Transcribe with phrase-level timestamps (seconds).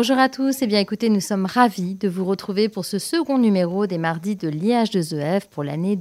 [0.00, 3.36] Bonjour à tous, et bien écoutez, nous sommes ravis de vous retrouver pour ce second
[3.36, 5.94] numéro des mardis de l'IH2EF pour l'année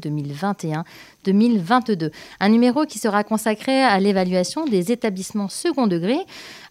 [1.26, 2.12] 2021-2022.
[2.40, 6.18] Un numéro qui sera consacré à l'évaluation des établissements second degré,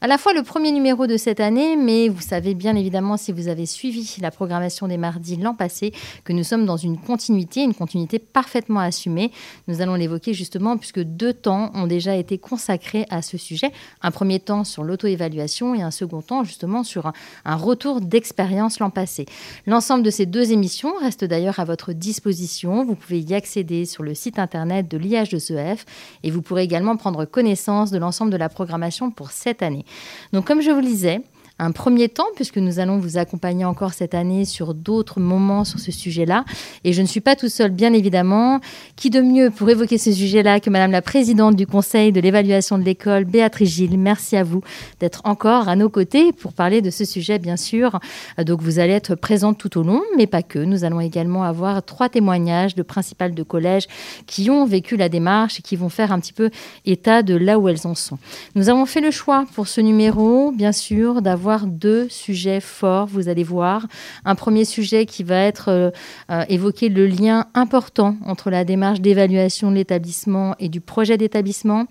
[0.00, 3.32] à la fois le premier numéro de cette année, mais vous savez bien évidemment si
[3.32, 5.92] vous avez suivi la programmation des mardis l'an passé
[6.24, 9.32] que nous sommes dans une continuité, une continuité parfaitement assumée.
[9.66, 13.72] Nous allons l'évoquer justement puisque deux temps ont déjà été consacrés à ce sujet.
[14.02, 17.12] Un premier temps sur l'auto-évaluation et un second temps justement sur
[17.44, 19.26] un retour d'expérience l'an passé.
[19.66, 22.84] L'ensemble de ces deux émissions reste d'ailleurs à votre disposition.
[22.84, 25.78] Vous pouvez y accéder sur le site internet de l'IH2EF
[26.22, 29.84] et vous pourrez également prendre connaissance de l'ensemble de la programmation pour cette année.
[30.32, 31.22] Donc comme je vous le disais,
[31.58, 35.80] un premier temps, puisque nous allons vous accompagner encore cette année sur d'autres moments sur
[35.80, 36.44] ce sujet-là.
[36.84, 38.60] Et je ne suis pas tout seul, bien évidemment.
[38.96, 42.78] Qui de mieux pour évoquer ce sujet-là que Madame la Présidente du Conseil de l'évaluation
[42.78, 43.98] de l'école, Béatrice Gilles?
[43.98, 44.62] Merci à vous
[45.00, 47.98] d'être encore à nos côtés pour parler de ce sujet, bien sûr.
[48.44, 50.60] Donc vous allez être présente tout au long, mais pas que.
[50.60, 53.86] Nous allons également avoir trois témoignages de principales de collège
[54.26, 56.50] qui ont vécu la démarche et qui vont faire un petit peu
[56.86, 58.18] état de là où elles en sont.
[58.54, 63.28] Nous avons fait le choix pour ce numéro, bien sûr, d'avoir deux sujets forts, vous
[63.28, 63.86] allez voir.
[64.24, 65.90] Un premier sujet qui va être euh,
[66.30, 71.86] euh, évoquer le lien important entre la démarche d'évaluation de l'établissement et du projet d'établissement.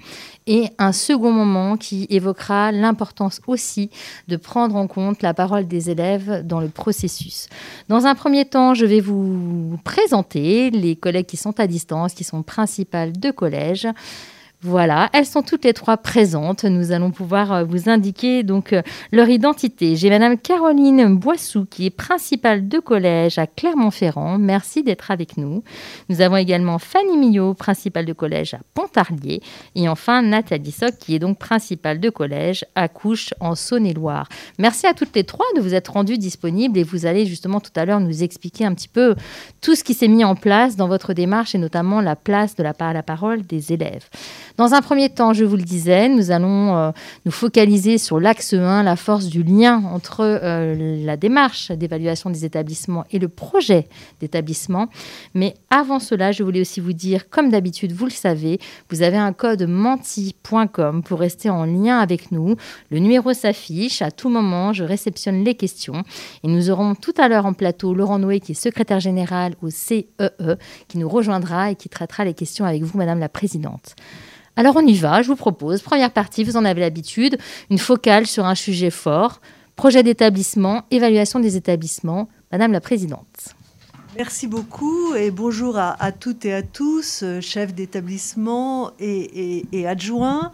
[0.46, 3.90] Et un second moment qui évoquera l'importance aussi
[4.28, 7.48] de prendre en compte la parole des élèves dans le processus.
[7.90, 12.24] Dans un premier temps, je vais vous présenter les collègues qui sont à distance, qui
[12.24, 13.88] sont principales de collège.
[14.64, 16.64] Voilà, elles sont toutes les trois présentes.
[16.64, 18.82] Nous allons pouvoir euh, vous indiquer donc euh,
[19.12, 19.96] leur identité.
[19.96, 24.40] J'ai Madame Caroline Boissou qui est principale de collège à Clermont-Ferrand.
[24.40, 25.64] Merci d'être avec nous.
[26.10, 29.44] Nous avons également Fanny Millot, principale de collège à Pontarlier.
[29.76, 34.28] Et enfin Nathalie Soc qui est donc principale de collège à Couche en Saône-et-Loire.
[34.58, 37.70] Merci à toutes les trois de vous être rendues disponibles et vous allez justement tout
[37.76, 39.14] à l'heure nous expliquer un petit peu
[39.62, 42.64] tout ce qui s'est mis en place dans votre démarche et notamment la place de
[42.64, 44.10] la, la parole des élèves.
[44.58, 46.92] Dans un premier temps, je vous le disais, nous allons euh,
[47.26, 52.44] nous focaliser sur l'axe 1, la force du lien entre euh, la démarche d'évaluation des
[52.44, 53.88] établissements et le projet
[54.20, 54.88] d'établissement.
[55.36, 58.60] Mais avant cela, je voulais aussi vous dire, comme d'habitude, vous le savez,
[58.90, 62.56] vous avez un code menti.com pour rester en lien avec nous.
[62.90, 64.02] Le numéro s'affiche.
[64.02, 66.02] À tout moment, je réceptionne les questions.
[66.44, 69.70] Et nous aurons tout à l'heure en plateau Laurent Noé, qui est secrétaire général au
[69.70, 70.56] CEE, e,
[70.88, 73.94] qui nous rejoindra et qui traitera les questions avec vous, Madame la Présidente.
[74.58, 77.38] Alors on y va, je vous propose, première partie, vous en avez l'habitude,
[77.70, 79.40] une focale sur un sujet fort,
[79.76, 82.28] projet d'établissement, évaluation des établissements.
[82.52, 83.54] Madame la Présidente.
[84.18, 90.52] Merci beaucoup et bonjour à, toutes et à tous, euh, chefs d'établissement et, adjoints.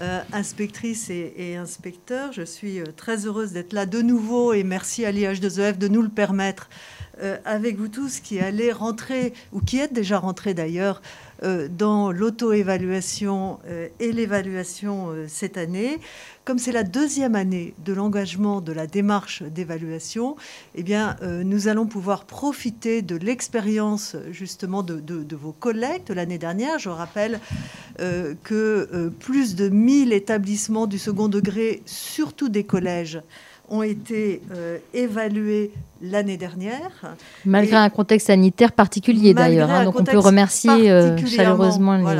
[0.00, 2.32] Euh, inspectrices et, inspecteurs.
[2.32, 6.00] Je suis euh, très heureuse d'être là de nouveau et merci à l'IH2EF de nous
[6.00, 6.70] le permettre
[7.44, 11.00] avec vous tous qui allez rentrer, ou qui êtes déjà rentrés d'ailleurs,
[11.42, 15.98] euh, dans l'auto-évaluation euh, et l'évaluation euh, cette année.
[16.44, 20.36] Comme c'est la deuxième année de l'engagement de la démarche d'évaluation,
[20.74, 26.38] eh bien, nous allons pouvoir profiter de l'expérience justement de, de, vos collègues de l'année
[26.38, 26.78] dernière.
[26.78, 27.38] Je rappelle
[27.98, 33.20] que plus de 1000 établissements du second degré, surtout des collèges,
[33.68, 34.40] ont été
[34.92, 35.70] évalués
[36.00, 37.16] l'année dernière.
[37.44, 42.16] Malgré un contexte sanitaire particulier d'ailleurs, hein, donc on peut remercier euh, chaleureusement les...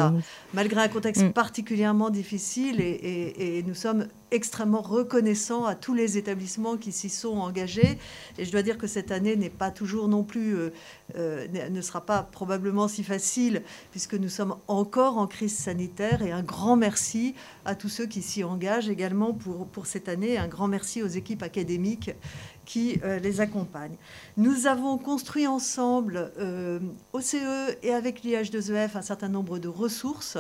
[0.53, 1.33] Malgré un contexte mm.
[1.33, 7.99] particulièrement difficile et, nous sommes extrêmement reconnaissants à tous les établissements qui s'y sont engagés.
[8.39, 10.73] Et je dois dire que cette année n'est pas toujours non plus, euh,
[11.17, 13.63] euh, ne sera pas probablement si facile
[13.93, 17.35] puisque nous sommes encore en crise sanitaire et un grand merci
[17.65, 20.37] à tous ceux qui s'y engagent également pour, pour cette année.
[20.37, 22.11] Un grand merci aux équipes académiques
[22.71, 23.97] qui euh, les accompagnent.
[24.37, 26.79] Nous avons construit ensemble euh,
[27.13, 30.39] au CE et avec l'IH2EF un certain nombre de ressources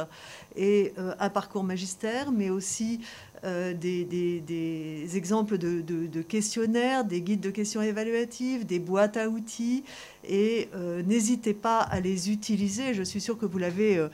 [0.54, 3.00] et un parcours magistère, mais aussi
[3.44, 9.84] des, exemples de, questionnaires, des guides de questions évaluatives, des boîtes à outils.
[10.28, 10.68] Et
[11.06, 12.94] n'hésitez pas à les utiliser.
[12.94, 14.04] Je suis sûre que vous l'avez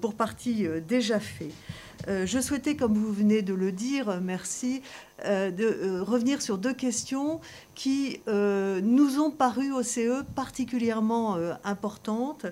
[0.00, 1.50] pour partie déjà fait.
[2.08, 4.82] Euh, je souhaitais, comme vous venez de le dire, merci,
[5.24, 7.40] euh, de euh, revenir sur deux questions
[7.74, 12.46] qui nous ont paru au CE particulièrement importantes,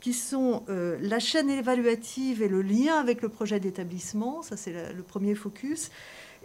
[0.00, 5.02] qui sont la chaîne évaluative et le lien avec le projet d'établissement, ça c'est le
[5.02, 5.90] premier focus,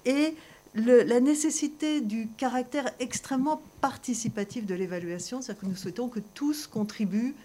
[0.05, 0.35] et
[0.75, 7.35] la nécessité du caractère extrêmement participatif de l'évaluation, c'est-à-dire que nous souhaitons que tous contribuent,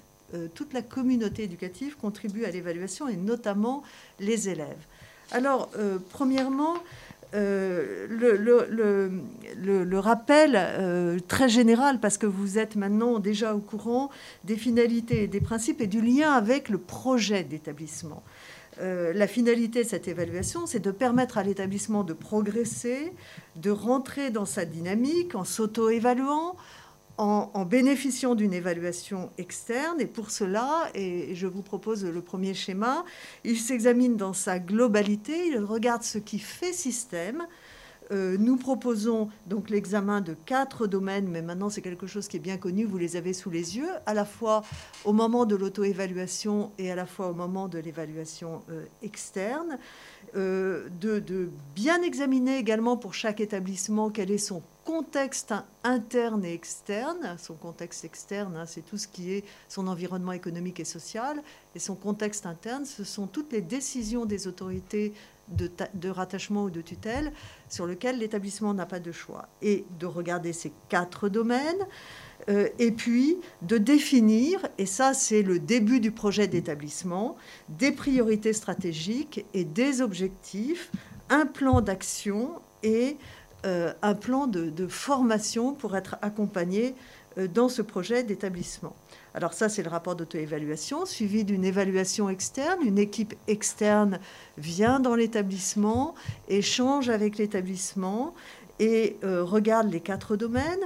[0.54, 3.82] toute la communauté éducative contribue à l'évaluation et notamment
[4.18, 4.86] les élèves.
[5.32, 6.74] Alors, euh, premièrement,
[7.34, 14.10] euh, le, rappel euh, très général, parce que vous êtes maintenant déjà au courant
[14.44, 18.22] des finalités des principes et du lien avec le projet d'établissement.
[18.80, 23.12] la finalité de cette évaluation, c'est de permettre à l'établissement de progresser,
[23.56, 26.56] de rentrer dans sa dynamique en s'auto-évaluant,
[27.20, 30.00] en, bénéficiant d'une évaluation externe.
[30.00, 33.04] Et pour cela, et je vous propose le premier schéma,
[33.44, 37.46] il s'examine dans sa globalité, il regarde ce qui fait système.
[38.10, 42.40] Euh, nous proposons donc l'examen de quatre domaines, mais maintenant c'est quelque chose qui est
[42.40, 44.62] bien connu, vous les avez sous les yeux, à la fois
[45.04, 49.78] au moment de l'auto-évaluation et à la fois au moment de l'évaluation euh, externe.
[50.36, 57.36] Euh, de, bien examiner également pour chaque établissement quel est son contexte interne et externe.
[57.38, 61.42] Son contexte externe, hein, c'est tout ce qui est son environnement économique et social.
[61.74, 65.12] Et son contexte interne, ce sont toutes les décisions des autorités
[65.48, 67.32] de, de rattachement ou de tutelle
[67.68, 69.48] sur lesquelles l'établissement n'a pas de choix.
[69.62, 71.86] Et de regarder ces quatre domaines.
[72.48, 77.36] Euh, et puis de définir, et ça c'est le début du projet d'établissement,
[77.68, 80.90] des priorités stratégiques et des objectifs,
[81.28, 83.16] un plan d'action et
[83.66, 86.94] euh, un plan de, formation pour être accompagné
[87.38, 88.96] euh, dans ce projet d'établissement.
[89.34, 92.80] Alors ça, c'est le rapport d'auto-évaluation, suivi d'une évaluation externe.
[92.84, 94.18] Une équipe externe
[94.56, 96.14] vient dans l'établissement,
[96.48, 98.34] échange avec l'établissement
[98.80, 100.80] et regarde les quatre domaines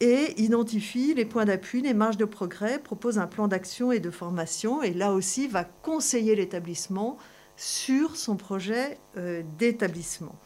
[0.00, 4.10] et identifie les points d'appui, les marges de progrès, propose un plan d'action et de
[4.10, 7.16] formation, et là aussi va conseiller l'établissement
[7.56, 10.36] sur son projet euh, d'établissement.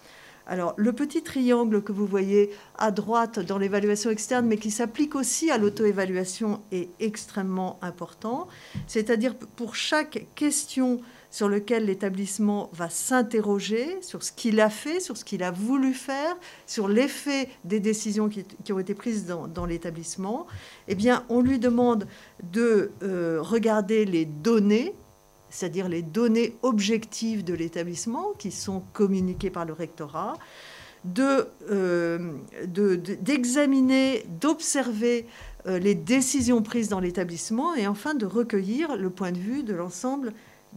[0.46, 5.14] Alors, le petit triangle que vous voyez à droite dans l'évaluation externe, mais qui s'applique
[5.14, 8.48] aussi à l'auto-évaluation, est extrêmement important.
[8.86, 11.00] C'est-à-dire, pour chaque question
[11.32, 15.94] sur lequel l'établissement va s'interroger sur ce qu'il a fait, sur ce qu'il a voulu
[15.94, 16.36] faire,
[16.66, 20.46] sur l'effet des décisions qui, ont été prises dans, l'établissement,
[20.88, 22.06] eh bien, on lui demande
[22.52, 24.92] de euh, regarder les données,
[25.48, 30.34] c'est-à-dire les données objectives de l'établissement qui sont communiquées par le rectorat,
[31.18, 32.18] euh,
[32.66, 35.26] d'examiner, d'observer
[35.66, 39.74] euh, les décisions prises dans l'établissement et enfin de recueillir le point de vue de
[39.74, 40.34] l'ensemble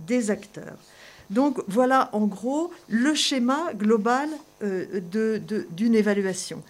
[0.07, 0.77] des acteurs.
[1.29, 4.29] Donc voilà en gros le schéma global
[4.63, 4.99] euh,
[5.71, 6.61] d'une évaluation.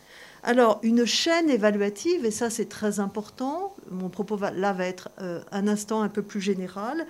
[0.44, 5.42] Alors une chaîne évaluative, et ça c'est très important, mon propos là va être euh,
[5.51, 7.06] un instant un peu plus général,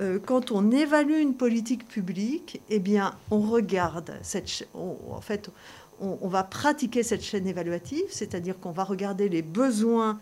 [0.00, 5.50] euh, quand on évalue une politique publique, eh bien on regarde cette en fait
[6.00, 10.20] on va pratiquer cette chaîne évaluative, c'est-à-dire qu'on va regarder les besoins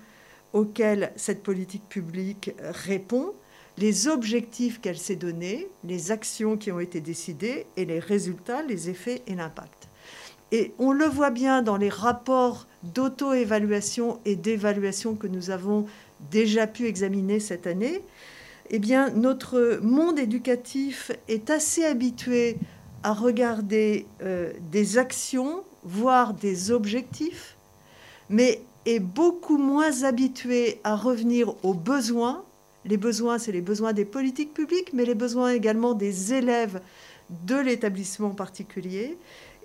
[0.55, 2.53] auxquels cette politique publique
[2.87, 3.35] répond,
[3.79, 8.89] les objectifs qu'elle s'est donnés, les actions qui ont été décidées et les résultats, les
[8.89, 9.89] effets et l'impact.
[10.53, 15.87] Et on le voit bien dans les rapports d'auto-évaluation et d'évaluation que nous avons
[16.31, 18.03] déjà pu examiner cette année.
[18.71, 22.57] Eh bien, notre monde éducatif est assez habitué
[23.03, 27.57] à regarder euh, des actions, voire des objectifs,
[28.31, 32.46] mais est beaucoup moins habitué à revenir aux besoins
[32.87, 36.81] les besoins, c'est les besoins des politiques publiques, mais les besoins également des élèves
[37.47, 39.19] de l'établissement particulier,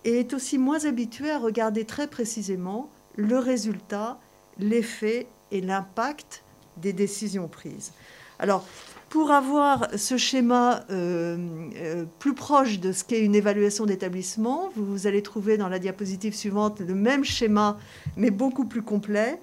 [0.04, 4.20] et est aussi moins habitué à regarder très précisément le résultat,
[4.58, 6.44] l'effet et l'impact
[6.78, 7.94] des décisions prises.
[8.40, 8.66] Alors,
[9.10, 11.38] pour avoir ce schéma euh,
[11.76, 16.34] euh, plus proche de ce qu'est une évaluation d'établissement, vous allez trouver dans la diapositive
[16.34, 17.78] suivante le même schéma,
[18.18, 19.40] mais beaucoup plus complet.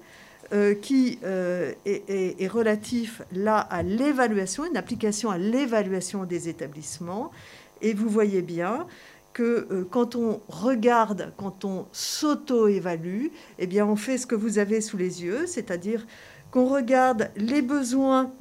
[0.51, 7.29] Euh, qui euh, est, relatif là à l'évaluation, une application à l'évaluation des établissements.
[7.83, 8.87] Et vous voyez bien
[9.31, 13.27] que euh, quand on regarde, quand on s'auto-évalue,
[13.59, 16.07] eh bien on fait ce que vous avez sous les yeux, c'est-à-dire
[16.49, 18.31] qu'on regarde les besoins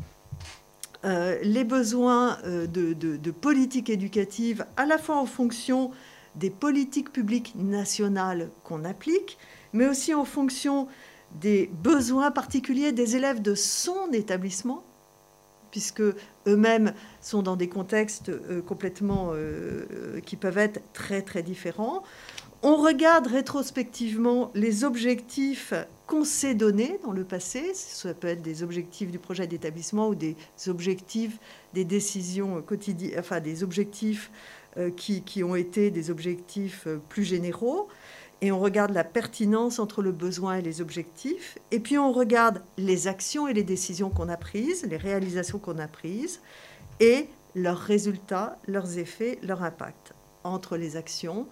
[1.05, 5.93] les besoins de, de politique éducative à la fois en fonction
[6.35, 9.39] des politiques publiques nationales qu'on applique,
[9.73, 10.89] mais aussi en fonction
[11.41, 14.83] des besoins particuliers des élèves de son établissement,
[15.71, 16.03] puisque
[16.47, 22.03] eux-mêmes sont dans des contextes euh, complètement euh, euh, qui peuvent être très très différents.
[22.63, 25.75] On regarde rétrospectivement les objectifs
[26.09, 27.73] qu'on s'est donnés dans le passé.
[27.75, 30.35] Ça peut être des objectifs du projet d'établissement ou des
[30.67, 31.39] objectifs
[31.75, 34.33] des décisions quotidiennes, enfin des objectifs
[34.97, 37.89] qui, qui, ont été des objectifs plus généraux
[38.41, 42.63] et on regarde la pertinence entre le besoin et les objectifs, et puis on regarde
[42.77, 46.41] les actions et les décisions qu'on a prises, les réalisations qu'on a prises,
[47.01, 50.15] et leurs résultats, leurs effets, leur impact.
[50.45, 51.47] Entre les actions,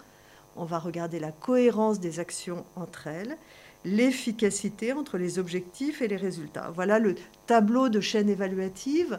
[0.54, 3.36] on va regarder la cohérence des actions entre elles,
[3.84, 6.70] l'efficacité entre les objectifs et les résultats.
[6.74, 7.14] Voilà le
[7.46, 9.18] tableau de chaîne évaluative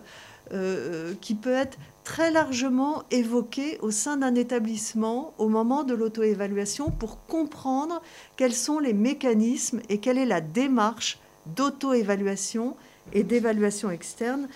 [0.54, 6.90] euh, qui peut être très largement évoqué au sein d'un établissement au moment de l'auto-évaluation
[6.90, 8.02] pour comprendre
[8.38, 11.20] quels sont les mécanismes et quelle est la démarche
[11.56, 12.76] d'auto-évaluation
[13.14, 14.48] et d'évaluation externe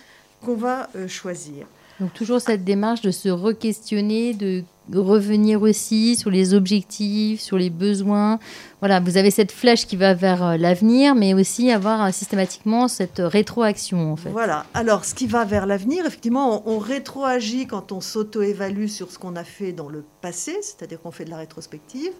[0.42, 1.66] qu'on va euh, choisir.
[2.00, 7.70] Donc toujours cette démarche de se re-questionner, de revenir aussi sur les objectifs, sur les
[7.70, 8.38] besoins.
[8.80, 12.88] Voilà, vous avez cette flèche qui va vers euh, l'avenir, mais aussi avoir euh, systématiquement
[12.88, 14.30] cette rétroaction en fait.
[14.30, 14.66] Voilà.
[14.74, 19.36] Alors, ce qui va vers l'avenir, effectivement, on, rétroagit quand on s'auto-évalue sur ce qu'on
[19.36, 22.12] a fait dans le passé, c'est-à-dire qu'on fait de la rétrospective,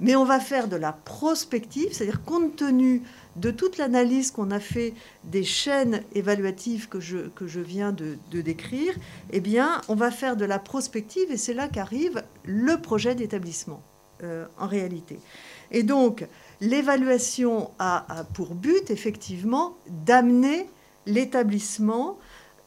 [0.00, 3.02] mais on va faire de la prospective, c'est-à-dire compte tenu
[3.38, 8.94] de toute l'analyse qu'on a fait des chaînes évaluatives que je, viens de, décrire,
[9.30, 13.82] eh bien, on va faire de la prospective et c'est là qu'arrive le projet d'établissement,
[14.22, 15.18] euh, en réalité.
[15.70, 16.26] Et donc,
[16.60, 20.68] l'évaluation a, pour but, effectivement, d'amener
[21.06, 22.18] l'établissement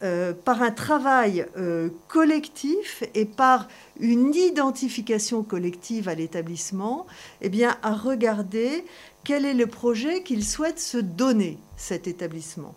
[0.04, 3.68] euh, par un travail euh, collectif et par
[4.00, 7.06] une identification collective à l'établissement,
[7.42, 8.84] eh bien, à regarder
[9.24, 12.76] quel est le projet qu'il souhaite se donner, cet établissement.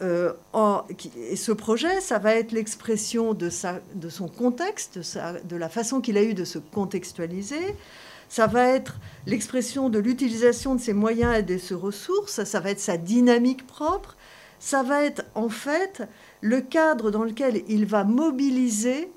[0.00, 0.32] Euh,
[1.30, 6.22] et ce projet, ça va être l'expression de, son contexte, de, la façon qu'il a
[6.22, 7.74] eu de se contextualiser.
[8.28, 12.44] Ça va être l'expression de l'utilisation de ses moyens et de ses ressources.
[12.44, 14.16] Ça va être sa dynamique propre.
[14.60, 16.02] Ça va être en fait
[16.40, 19.10] le cadre dans lequel il va mobiliser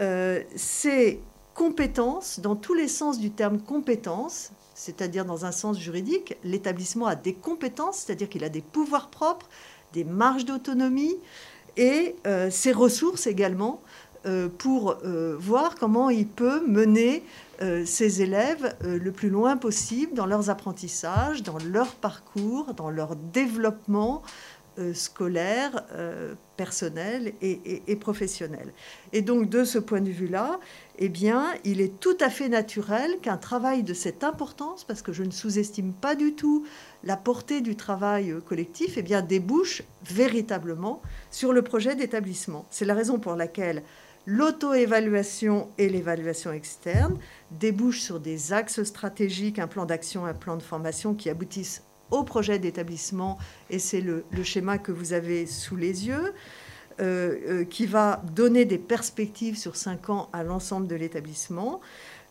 [0.00, 1.20] euh, ses
[1.54, 7.16] compétences, dans tous les sens du terme compétences, c'est-à-dire dans un sens juridique, l'établissement a
[7.16, 9.48] des compétences, c'est-à-dire qu'il a des pouvoirs propres,
[9.94, 11.16] des marges d'autonomie
[11.78, 13.80] et euh, ses ressources également
[14.26, 17.24] euh, pour euh, voir comment il peut mener
[17.86, 24.20] ses élèves le plus loin possible dans leurs apprentissages, dans leur parcours, dans leur développement
[24.92, 25.82] scolaire,
[26.58, 28.74] personnel et, et, professionnel.
[29.14, 30.60] Et donc de ce point de vue-là,
[30.98, 35.12] eh bien, il est tout à fait naturel qu'un travail de cette importance, parce que
[35.12, 36.66] je ne sous-estime pas du tout
[37.04, 42.66] la portée du travail collectif, eh bien, débouche véritablement sur le projet d'établissement.
[42.70, 43.82] C'est la raison pour laquelle
[44.26, 47.18] l'auto-évaluation et l'évaluation externe
[47.50, 52.22] débouchent sur des axes stratégiques, un plan d'action, un plan de formation qui aboutissent au
[52.22, 53.38] projet d'établissement,
[53.68, 56.32] et c'est le, le schéma que vous avez sous les yeux.
[56.98, 61.82] Euh, euh, qui va donner des perspectives sur cinq ans à l'ensemble de l'établissement.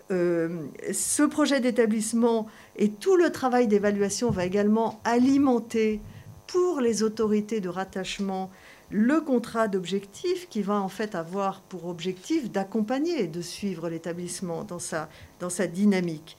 [0.09, 6.01] Euh, ce projet d'établissement et tout le travail d'évaluation va également alimenter
[6.47, 8.49] pour les autorités de rattachement
[8.89, 14.63] le contrat d'objectif qui va en fait avoir pour objectif d'accompagner et de suivre l'établissement
[14.63, 16.37] dans sa, dans sa dynamique.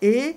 [0.00, 0.36] Et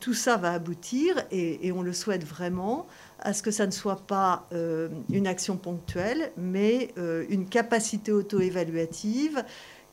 [0.00, 2.86] tout ça va aboutir, et, et, on le souhaite vraiment,
[3.24, 8.12] à ce que ça ne soit pas euh, une action ponctuelle, mais euh, une capacité
[8.12, 9.42] auto-évaluative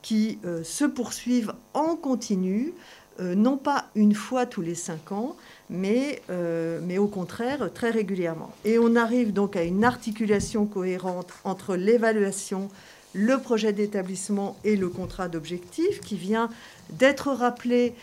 [0.02, 2.74] qui euh, se poursuive en continu,
[3.20, 5.36] non pas une fois tous les cinq ans,
[5.70, 6.24] mais,
[6.82, 8.50] mais au contraire très régulièrement.
[8.66, 12.70] Et on arrive donc à une articulation cohérente entre l'évaluation,
[13.14, 16.50] le projet d'établissement et le contrat d'objectif qui vient
[16.90, 17.94] d'être rappelé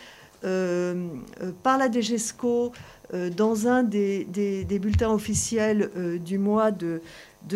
[0.42, 2.70] par la DGESCO
[3.12, 4.26] dans un des,
[4.80, 7.00] bulletins officiels euh, du mois de,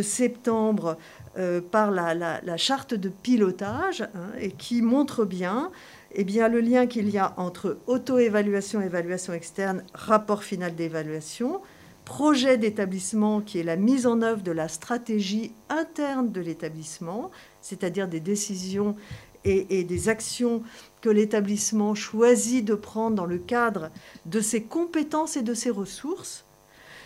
[0.00, 0.96] septembre
[1.36, 5.70] euh, par la, charte de pilotage hein, et qui montre bien,
[6.14, 11.60] eh bien le lien qu'il y a entre auto-évaluation, évaluation externe, rapport final d'évaluation,
[12.04, 17.30] projet d'établissement qui est la mise en œuvre de la stratégie interne de l'établissement,
[17.60, 18.96] c'est-à-dire des décisions
[19.44, 20.62] et, des actions
[21.02, 23.90] que l'établissement choisit de prendre dans le cadre
[24.24, 26.44] de ses compétences et de ses ressources.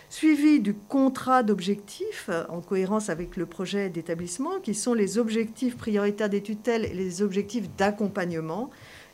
[0.09, 6.29] suivi du contrat d'objectifs en cohérence avec le projet d'établissement, qui sont les objectifs prioritaires
[6.29, 8.71] des tutelles et les objectifs d'accompagnement.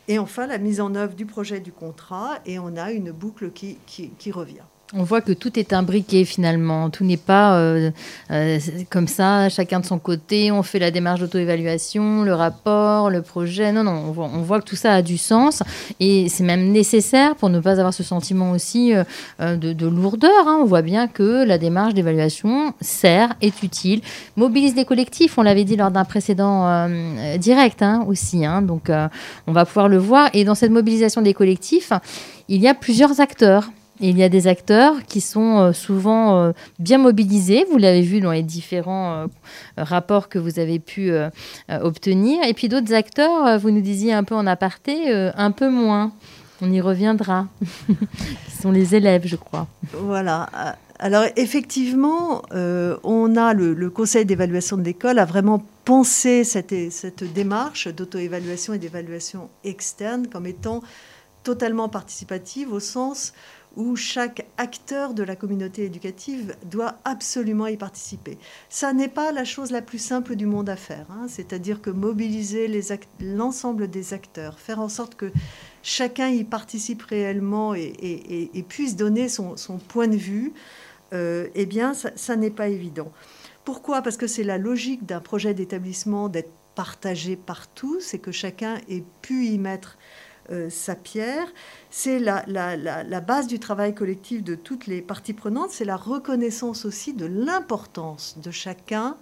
[0.09, 3.53] Et enfin, la mise en œuvre du projet du contrat, et on a une boucle
[3.53, 4.67] qui, qui revient.
[4.95, 6.91] On voit que tout est imbriqué finalement.
[6.91, 7.91] Tout n'est pas euh,
[8.31, 8.59] euh,
[8.91, 10.53] comme ça, chacun de son côté.
[10.53, 13.73] On fait la démarche d'auto-évaluation, le rapport, le projet.
[13.73, 15.63] Non, non, on voit, que tout ça a du sens
[15.99, 20.47] et c'est même nécessaire pour ne pas avoir ce sentiment aussi euh, de, lourdeur.
[20.47, 20.59] Hein.
[20.61, 24.03] On voit bien que la démarche d'évaluation sert, est utile,
[24.37, 25.39] mobilise des collectifs.
[25.39, 26.89] On l'avait dit lors d'un précédent
[27.39, 28.45] direct hein, aussi.
[28.45, 28.61] Hein.
[28.61, 28.91] Donc,
[29.47, 30.29] on va pouvoir le voir.
[30.35, 31.93] Et dans cette mobilisation des collectifs,
[32.49, 33.71] il y a plusieurs acteurs
[34.01, 38.21] il y a des acteurs qui sont euh, souvent euh, bien mobilisés, vous l'avez vu
[38.21, 39.27] dans les différents euh,
[39.77, 41.13] rapports que vous avez pu
[41.69, 46.13] obtenir, et puis d'autres acteurs, vous nous disiez un peu en aparté, un peu moins.
[46.61, 47.49] On y reviendra.
[47.87, 49.67] qui sont les élèves, je crois.
[49.93, 50.49] Voilà.
[50.99, 57.89] Alors effectivement, on a le, conseil d'évaluation de l'école a vraiment pensé cette, cette démarche
[57.89, 60.83] d'auto-évaluation et d'évaluation externe comme étant
[61.43, 63.33] totalement participative au sens
[63.77, 68.39] où chaque acteur de la communauté éducative doit absolument y participer.
[68.69, 71.27] Ça n'est pas la chose la plus simple du monde à faire, hein.
[71.29, 72.69] c'est-à-dire que mobiliser
[73.21, 75.33] l'ensemble des acteurs, faire en sorte que
[75.83, 79.57] chacun y participe réellement et, puisse donner son,
[79.89, 80.53] point de vue,
[81.13, 83.13] euh, eh bien, ça, ça n'est pas évident.
[83.65, 84.03] Pourquoi?
[84.03, 88.79] Parce que c'est la logique d'un projet d'établissement d'être partagé par tous et que chacun
[88.89, 89.99] ait pu y mettre
[90.53, 91.47] euh, sa pierre.
[91.91, 97.15] C'est la, base du travail collectif de toutes les parties prenantes, c'est la reconnaissance aussi
[97.15, 99.17] de l'importance de chacun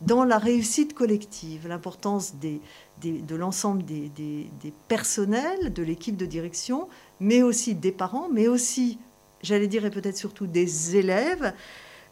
[0.00, 4.50] dans la réussite collective, l'importance de l'ensemble des,
[4.88, 6.88] personnels, de l'équipe de direction,
[7.20, 8.98] mais aussi des parents, mais aussi,
[9.42, 11.52] j'allais dire, et peut-être surtout des élèves,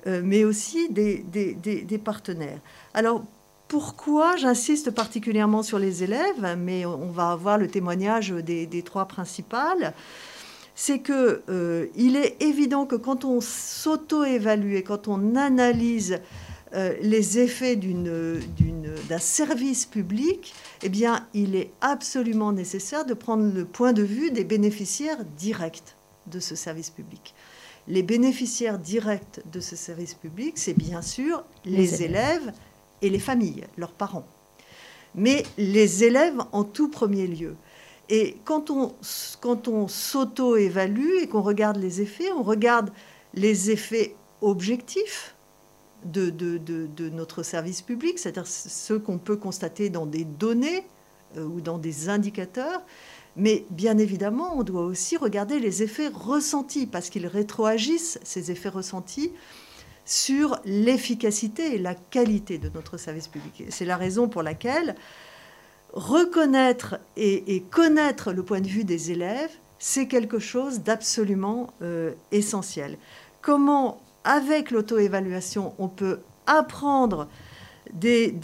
[0.06, 2.60] euh, mais aussi des, des partenaires.
[2.94, 3.24] Alors,
[3.70, 9.94] pourquoi j'insiste particulièrement sur les élèves, mais on va avoir le témoignage des, trois principales
[10.74, 16.20] c'est que euh, il est évident que quand on s'auto-évalue et quand on analyse
[16.72, 23.66] euh, les effets d'un service public, eh bien, il est absolument nécessaire de prendre le
[23.66, 27.34] point de vue des bénéficiaires directs de ce service public.
[27.86, 32.52] Les bénéficiaires directs de ce service public, c'est bien sûr les, élèves
[33.02, 34.26] et les familles, leurs parents.
[35.14, 37.56] Mais les élèves en tout premier lieu.
[38.08, 38.94] Et quand on,
[39.40, 42.90] quand on s'auto-évalue et qu'on regarde les effets, on regarde
[43.34, 45.36] les effets objectifs
[46.04, 50.86] de, de, de, notre service public, c'est-à-dire ceux qu'on peut constater dans des données
[51.36, 52.82] euh, ou dans des indicateurs.
[53.36, 58.70] Mais bien évidemment, on doit aussi regarder les effets ressentis, parce qu'ils rétroagissent, ces effets
[58.70, 59.32] ressentis,
[60.10, 63.62] sur l'efficacité et la qualité de notre service public.
[63.68, 64.96] C'est la raison pour laquelle
[65.92, 72.98] reconnaître et, connaître le point de vue des élèves, c'est quelque chose d'absolument euh, essentiel.
[73.40, 76.18] Comment, avec l'auto-évaluation, on peut
[76.48, 77.28] apprendre
[77.92, 78.34] des,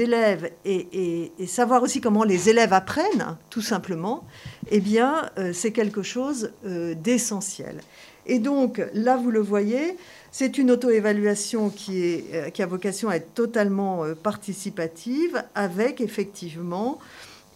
[0.00, 4.24] élèves et, savoir aussi comment les élèves apprennent, tout simplement,
[4.70, 7.82] eh bien, euh, c'est quelque chose euh, d'essentiel.
[8.24, 9.96] Et donc, là, vous le voyez,
[10.32, 16.98] c'est une auto-évaluation qui, euh, qui, a vocation à être totalement euh, participative avec effectivement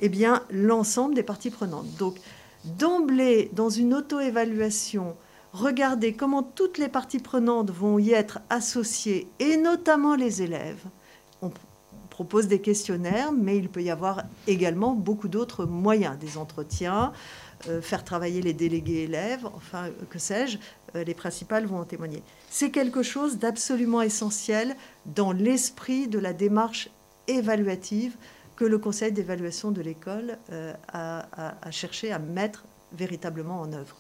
[0.02, 0.10] eh
[0.50, 1.86] l'ensemble des parties prenantes.
[1.98, 2.16] Donc,
[2.64, 5.16] d'emblée, dans une auto-évaluation,
[5.54, 10.84] regardez comment toutes les parties prenantes vont y être associées, et notamment les élèves.
[11.40, 11.50] On
[12.10, 17.12] propose des questionnaires, mais il peut y avoir également beaucoup d'autres moyens, des entretiens,
[17.82, 20.58] faire travailler les délégués élèves, enfin, que sais-je,
[20.96, 22.22] euh, les principales vont en témoigner.
[22.50, 26.88] C'est quelque chose d'absolument essentiel dans l'esprit de la démarche
[27.28, 28.16] évaluative
[28.56, 32.64] que le conseil d'évaluation de l'école euh, a, cherché à mettre
[32.96, 33.96] véritablement en œuvre.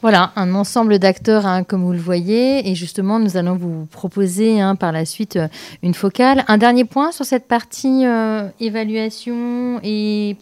[0.00, 4.60] Voilà, un ensemble d'acteurs, hein, comme vous le voyez, et justement, nous allons vous proposer
[4.60, 5.38] hein, par la suite
[5.82, 6.44] une focale.
[6.48, 8.04] Un dernier point sur cette partie
[8.58, 10.36] évaluation et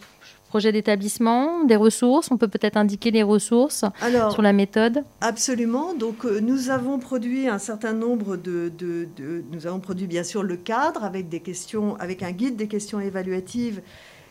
[0.57, 3.85] projet d'établissement, des ressources On peut peut-être indiquer les ressources
[4.31, 5.93] sur la méthode Absolument.
[5.93, 8.71] Donc, euh, nous avons produit un certain nombre de,
[9.51, 12.99] Nous avons produit bien sûr le cadre avec, des questions, avec un guide des questions
[12.99, 13.83] évaluatives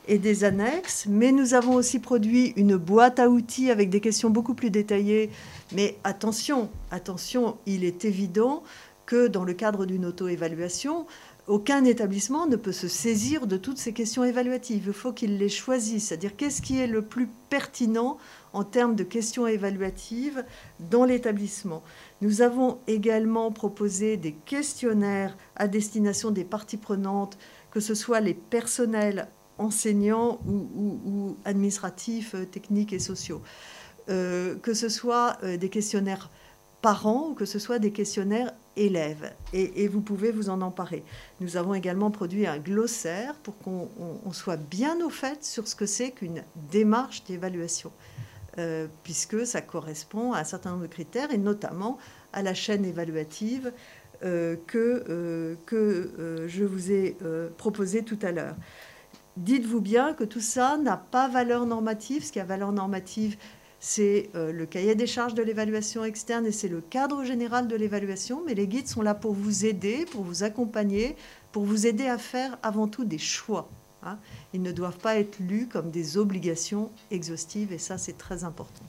[0.08, 4.28] et des annexes, mais nous avons aussi produit une boîte à outils avec des questions
[4.28, 5.30] beaucoup plus détaillées.
[5.76, 8.64] Mais attention, attention, il est évident
[9.06, 11.06] que dans le cadre d'une auto-évaluation,
[11.46, 14.84] aucun établissement ne peut se saisir de toutes ces questions évaluatives.
[14.86, 18.18] Il faut qu'il les choisisse, c'est-à-dire qu'est-ce qui est le plus pertinent
[18.52, 20.44] en termes de questions évaluatives
[20.90, 21.84] dans l'établissement?
[22.20, 27.38] Nous avons également proposé des questionnaires à destination des parties prenantes,
[27.70, 29.28] que ce soit les personnels
[29.58, 33.40] enseignants ou, administratifs, euh, techniques et sociaux,
[34.08, 36.30] euh, que ce soit euh, des questionnaires
[36.82, 39.32] parents ou que ce soit des questionnaires élèves.
[39.52, 41.02] Et, vous pouvez vous en emparer.
[41.40, 43.88] Nous avons également produit un glossaire pour qu'on
[44.32, 47.90] soit bien au fait sur ce que c'est qu'une démarche d'évaluation.
[48.58, 51.98] Euh, puisque ça correspond à un certain nombre de critères, et notamment
[52.32, 53.70] à la chaîne évaluative
[54.22, 57.16] euh, que, euh, que je vous ai
[57.58, 58.56] proposée tout à l'heure.
[59.36, 62.24] Dites-vous bien que tout ça n'a pas valeur normative.
[62.24, 63.36] Ce qui a valeur normative,
[63.88, 68.42] c'est le cahier des charges de l'évaluation externe et c'est le cadre général de l'évaluation.
[68.44, 71.14] Mais les guides sont là pour vous aider, pour vous accompagner,
[71.52, 73.68] pour vous aider à faire avant tout des choix.
[74.02, 74.18] Hein.
[74.52, 78.82] Ils ne doivent pas être lus comme des obligations exhaustives et ça c'est très important.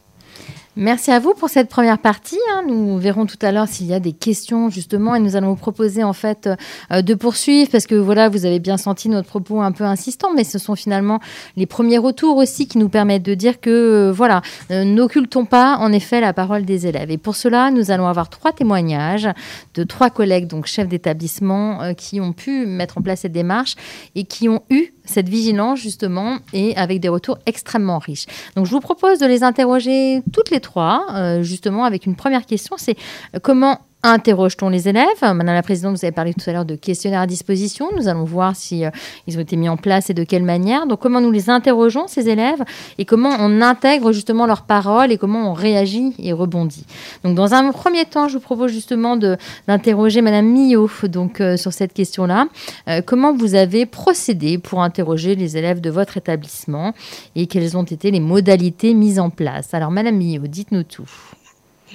[0.80, 2.38] Merci à vous pour cette première partie.
[2.54, 2.62] Hein.
[2.68, 5.56] Nous verrons tout à l'heure s'il y a des questions justement et nous allons vous
[5.56, 6.48] proposer en fait
[6.92, 10.36] euh, de poursuivre parce que voilà, vous avez bien senti notre propos un peu insistant,
[10.36, 11.20] mais ce sont finalement
[11.56, 15.78] les premiers retours aussi qui nous permettent de dire que euh, voilà, euh, n'occultons pas
[15.80, 17.10] en effet la parole des élèves.
[17.10, 19.30] Et pour cela, nous allons avoir trois témoignages
[19.74, 23.74] de trois collègues, donc chefs d'établissement, qui ont pu mettre en place cette démarche
[24.14, 28.26] et qui ont eu cette vigilance justement et avec des retours extrêmement riches.
[28.56, 32.46] Donc je vous propose de les interroger toutes les trois, euh, justement avec une première
[32.46, 32.98] question, c'est
[33.36, 36.76] euh, comment Interroge-t-on les élèves Madame la Présidente, vous avez parlé tout à l'heure de
[36.76, 37.90] questionnaires à disposition.
[37.96, 38.92] Nous allons voir si euh,
[39.26, 40.86] ils ont été mis en place et de quelle manière.
[40.86, 42.64] Donc, comment nous les interrogeons, ces élèves,
[43.00, 46.86] et comment on intègre justement leurs paroles et comment on réagit et rebondit.
[47.24, 51.74] Donc, dans un premier temps, je vous propose justement d'interroger Madame Millot donc, euh, sur
[51.74, 52.48] cette question-là.
[52.88, 56.94] Euh, comment vous avez procédé pour interroger les élèves de votre établissement
[57.36, 59.74] et quelles ont été les modalités mises en place?
[59.74, 61.10] Alors, Madame Millot, dites-nous tout.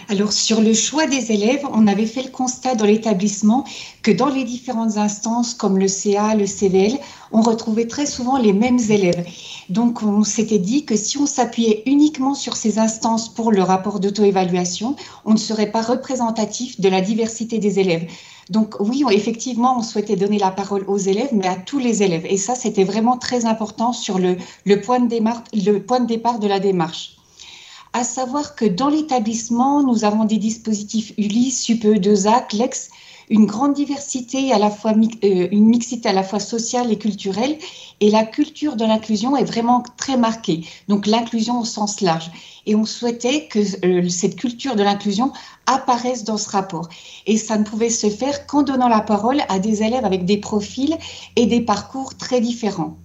[0.09, 3.65] Alors, sur le choix des élèves, on avait fait le constat dans l'établissement
[4.03, 6.99] que dans les différentes instances, comme le CA, le CVL,
[7.31, 9.25] on retrouvait très souvent les mêmes élèves.
[9.69, 14.01] Donc, on s'était dit que si on s'appuyait uniquement sur ces instances pour le rapport
[14.01, 18.07] d'auto-évaluation, on ne serait pas représentatif de la diversité des élèves.
[18.51, 22.27] Donc oui, effectivement, on souhaitait donner la parole aux élèves, mais à tous les élèves.
[22.29, 24.37] Et ça, c'était vraiment très important sur le,
[24.81, 27.17] point le point de départ de la démarche
[27.93, 32.91] à savoir que dans l'établissement, nous avons des dispositifs Ulysse, UPE2A, LEX,
[33.29, 37.57] une grande diversité, à la fois euh, une mixité à la fois sociale et culturelle,
[38.01, 40.67] et la culture de l'inclusion est vraiment très marquée.
[40.89, 42.31] Donc l'inclusion au sens large.
[42.67, 45.33] Et on souhaitait que euh, cette culture de l'inclusion
[45.67, 46.89] apparaisse dans ce rapport.
[47.27, 50.39] Et ça ne pouvait se faire qu'en donnant la parole à des élèves avec des
[50.39, 50.97] profils
[51.37, 52.97] et des parcours très différents.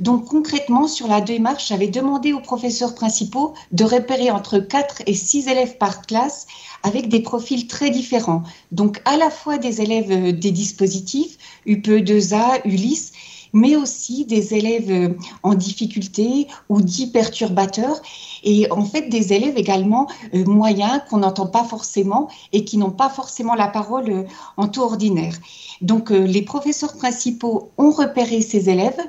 [0.00, 5.14] Donc concrètement, sur la démarche, j'avais demandé aux professeurs principaux de repérer entre 4 et
[5.14, 6.46] 6 élèves par classe
[6.82, 8.42] avec des profils très différents.
[8.72, 13.12] Donc à la fois des élèves euh, des dispositifs, UPE2A, Ulysse,
[13.52, 18.02] mais aussi des élèves euh, en difficulté ou dits perturbateurs,
[18.44, 22.90] et en fait des élèves également euh, moyens qu'on n'entend pas forcément et qui n'ont
[22.90, 24.26] pas forcément la parole
[24.58, 25.36] en taux ordinaire.
[25.80, 29.00] Donc les professeurs principaux ont repéré ces élèves,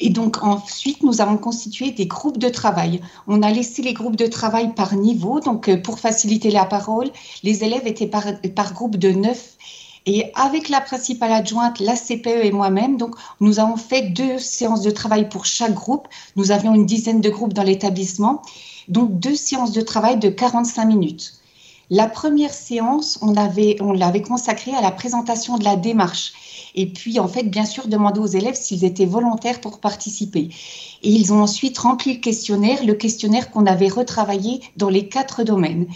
[0.00, 3.00] et donc ensuite, nous avons constitué des groupes de travail.
[3.26, 7.10] On a laissé les groupes de travail par niveau, donc euh, pour faciliter la parole,
[7.42, 9.56] les élèves étaient par, groupe de neuf.
[10.04, 14.82] Et avec la principale adjointe, la CPE et moi-même, donc nous avons fait deux séances
[14.82, 16.08] de travail pour chaque groupe.
[16.34, 18.42] Nous avions une dizaine de groupes dans l'établissement,
[18.88, 21.41] donc deux séances de travail de 45 minutes.
[21.94, 26.32] La première séance, on l'avait on consacrée à la présentation de la démarche.
[26.74, 30.48] Et puis, en fait, bien sûr, demander aux élèves s'ils étaient volontaires pour participer.
[31.04, 35.42] Et ils ont ensuite rempli le questionnaire, le questionnaire qu'on avait retravaillé dans les quatre
[35.42, 35.86] domaines.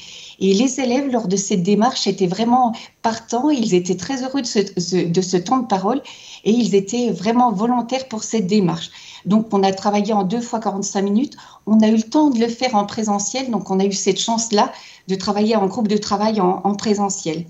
[0.41, 3.51] Et les élèves, lors de cette démarche, étaient vraiment partants.
[3.51, 6.03] Ils étaient très heureux de ce, temps de parole
[6.45, 8.91] et ils étaient vraiment volontaires pour cette démarche.
[9.25, 11.37] Donc, on a travaillé en deux fois 45 minutes.
[11.67, 13.51] On a eu le temps de le faire en présentiel.
[13.51, 14.73] Donc, on a eu cette chance-là
[15.09, 17.47] de travailler en groupe de travail en présentiel.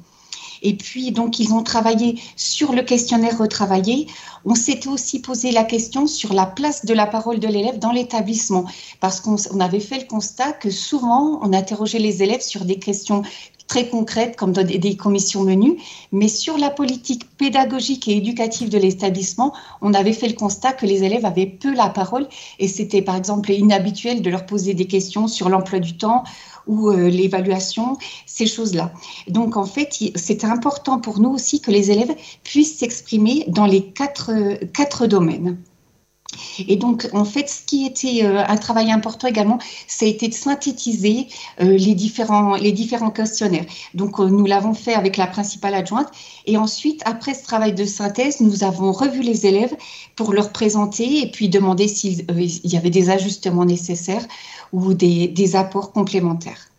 [0.67, 4.09] Et puis, donc, ils ont travaillé sur le questionnaire retravaillé.
[4.45, 7.93] On s'était aussi posé la question sur la place de la parole de l'élève dans
[7.93, 8.65] l'établissement,
[8.99, 13.23] parce qu'on avait fait le constat que souvent, on interrogeait les élèves sur des questions
[13.69, 15.77] très concrètes comme des, des commissions menues,
[16.11, 19.53] mais sur la politique pédagogique et éducative de l'établissement,
[19.83, 22.29] on avait fait le constat que les élèves avaient peu la parole.
[22.59, 26.25] Et c'était par exemple inhabituel de leur poser des questions sur l'emploi du temps
[26.67, 28.93] ou euh, l'évaluation, ces choses-là.
[29.29, 33.83] Donc en fait, c'était important pour nous aussi que les élèves puissent s'exprimer dans les
[33.83, 34.33] quatre,
[34.73, 35.59] quatre domaines.
[36.68, 40.29] Et donc, en fait, ce qui était euh, un travail important également, ça a été
[40.29, 41.29] de synthétiser
[41.61, 43.66] euh, les, différents, les différents questionnaires.
[43.94, 46.09] Donc, nous l'avons fait avec la principale adjointe.
[46.46, 49.75] Et ensuite, après ce travail de synthèse, nous avons revu les élèves
[50.14, 52.25] pour leur présenter et puis demander s'il
[52.64, 54.27] y avait des ajustements nécessaires
[54.72, 56.70] ou des, apports complémentaires.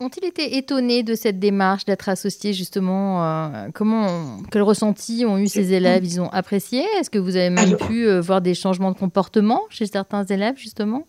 [0.00, 5.46] Ont-ils été étonnés de cette démarche d'être associés justement euh, Comment, quel ressenti ont eu
[5.46, 6.04] ces élèves?
[6.04, 6.84] Ils ont apprécié?
[6.98, 10.58] Est-ce que vous avez même pu euh, voir des changements de comportement chez certains élèves
[10.58, 11.06] justement?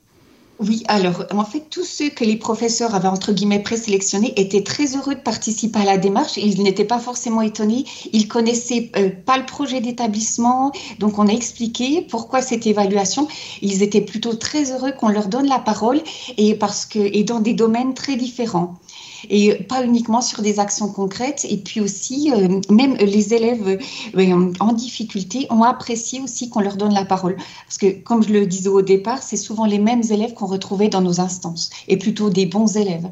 [0.65, 4.95] Oui, alors en fait, tous ceux que les professeurs avaient entre guillemets présélectionnés étaient très
[4.95, 6.37] heureux de participer à la démarche.
[6.37, 7.83] Ils n'étaient pas forcément étonnés.
[8.13, 13.27] Ils connaissaient euh, pas le projet d'établissement, donc on a expliqué pourquoi cette évaluation.
[13.61, 16.01] Ils étaient plutôt très heureux qu'on leur donne la parole
[16.37, 18.79] et parce que et dans des domaines très différents
[19.29, 21.45] et pas uniquement sur des actions concrètes.
[21.49, 23.79] Et puis aussi, euh, même les élèves
[24.15, 27.35] euh, en difficulté ont apprécié aussi qu'on leur donne la parole.
[27.65, 30.89] Parce que, comme je le disais au départ, c'est souvent les mêmes élèves qu'on retrouvait
[30.89, 33.07] dans nos instances, et plutôt des bons élèves.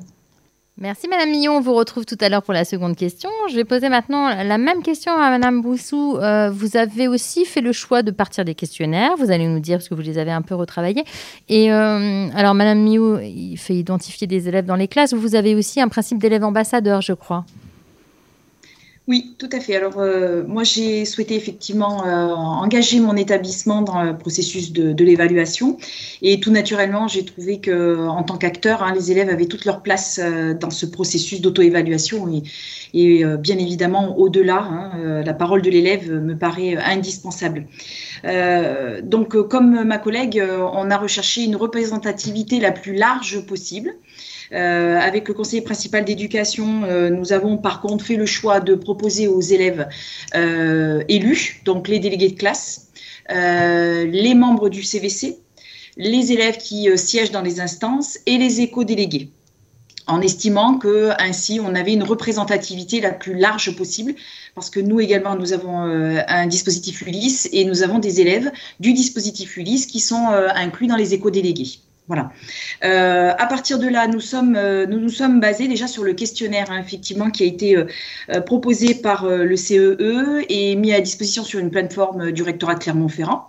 [0.81, 3.29] Merci Madame Millon, on vous retrouve tout à l'heure pour la seconde question.
[3.51, 6.17] Je vais poser maintenant la même question à Madame Boussou.
[6.17, 9.77] Euh, vous avez aussi fait le choix de partir des questionnaires, vous allez nous dire
[9.77, 11.03] parce que vous les avez un peu retravaillés.
[11.49, 15.13] Et euh, alors Madame Millon, il fait identifier des élèves dans les classes.
[15.13, 17.45] Vous avez aussi un principe d'élève ambassadeur, je crois.
[19.07, 19.75] Oui, tout à fait.
[19.75, 25.77] Alors, euh, moi, j'ai souhaité effectivement euh, engager mon établissement dans le processus de, l'évaluation.
[26.21, 29.81] Et tout naturellement, j'ai trouvé que, en tant qu'acteur, hein, les élèves avaient toute leur
[29.81, 32.29] place euh, dans ce processus d'auto-évaluation.
[32.93, 37.65] Et, bien évidemment, au-delà, hein, la parole de l'élève me paraît indispensable.
[39.03, 43.95] donc, comme ma collègue, on a recherché une représentativité la plus large possible.
[44.53, 48.75] Euh, avec le conseiller principal d'éducation, euh, nous avons par contre fait le choix de
[48.75, 49.87] proposer aux élèves
[50.35, 52.89] euh, élus, donc les délégués de classe,
[53.29, 55.37] les membres du CVC,
[55.95, 59.29] les élèves qui siègent dans les instances et les éco-délégués
[60.07, 64.15] en estimant que ainsi on avait une représentativité la plus large possible
[64.53, 68.91] parce que nous également nous avons un dispositif Ulysse et nous avons des élèves du
[68.91, 71.79] dispositif Ulysse qui sont inclus dans les éco-délégués.
[72.11, 72.29] Voilà.
[72.83, 76.69] Euh, à partir de là, nous sommes, euh, nous, sommes basés déjà sur le questionnaire,
[76.69, 81.45] hein, effectivement, qui a été euh, proposé par le CEE e et mis à disposition
[81.45, 83.47] sur une plateforme du rectorat de Clermont-Ferrand.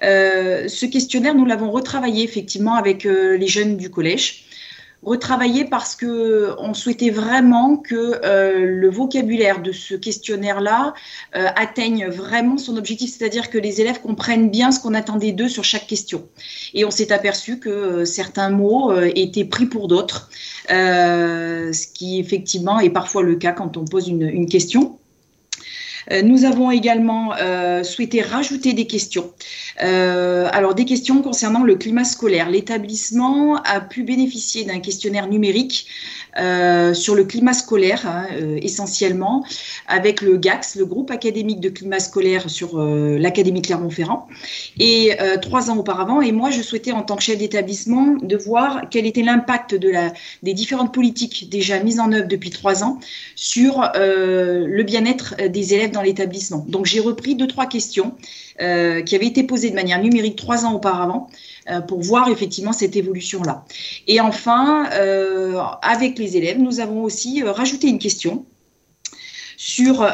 [0.00, 4.47] ce questionnaire, nous l'avons retravaillé effectivement avec les jeunes du collège
[5.02, 10.94] retravailler parce que on souhaitait vraiment que euh, le vocabulaire de ce questionnaire-là
[11.36, 15.48] euh, atteigne vraiment son objectif, c'est-à-dire que les élèves comprennent bien ce qu'on attendait d'eux
[15.48, 16.28] sur chaque question.
[16.74, 20.28] Et on s'est aperçu que euh, certains mots étaient pris pour d'autres,
[20.68, 24.98] ce qui effectivement est parfois le cas quand on pose une question.
[26.12, 29.32] Euh, nous avons également euh, souhaité rajouter des questions.
[29.82, 32.50] Euh, alors, des questions concernant le climat scolaire.
[32.50, 35.86] L'établissement a pu bénéficier d'un questionnaire numérique
[36.94, 38.26] sur le climat scolaire, hein,
[38.62, 39.44] essentiellement,
[39.88, 44.28] avec le GAX, le groupe académique de climat scolaire sur euh, l'Académie Clermont-Ferrand,
[44.78, 46.20] et trois ans auparavant.
[46.20, 49.88] Et moi, je souhaitais, en tant que chef d'établissement, de voir quel était l'impact de
[49.88, 50.12] la,
[50.44, 53.00] des différentes politiques déjà mises en œuvre depuis trois ans
[53.34, 56.64] sur le bien-être des élèves l'établissement.
[56.68, 58.14] Donc, j'ai repris deux, trois questions
[58.58, 61.28] qui avaient été posées de manière numérique trois ans auparavant
[61.70, 63.64] euh, pour voir effectivement cette évolution-là.
[64.06, 68.46] Et enfin, euh, avec les élèves, nous avons aussi euh, rajouté une question
[69.58, 70.06] sur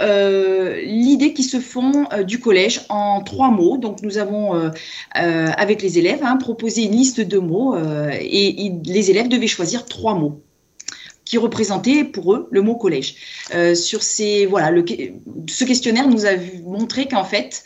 [0.87, 3.77] l'idée qui se font du collège en trois mots.
[3.77, 4.73] Donc nous avons,
[5.13, 10.15] avec les élèves, hein, proposé une liste de mots et, les élèves devaient choisir trois
[10.15, 10.41] mots
[11.25, 13.17] qui représentaient pour eux le mot collège.
[13.75, 14.71] sur ces, voilà,
[15.49, 16.33] ce questionnaire nous a
[16.65, 17.65] montré qu'en fait,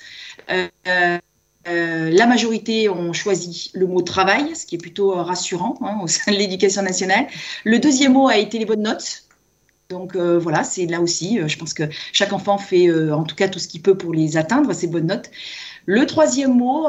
[1.68, 5.99] euh, la majorité ont choisi le mot travail, ce qui est plutôt euh, rassurant hein,
[6.03, 7.27] au sein de l'éducation nationale.
[7.64, 9.25] Le deuxième mot a été les bonnes notes.
[9.90, 13.49] Donc euh, voilà, c'est là aussi, je pense que chaque enfant fait en tout cas
[13.49, 15.31] tout ce qu'il peut pour les atteindre, ces bonnes notes.
[15.87, 16.88] Le troisième mot,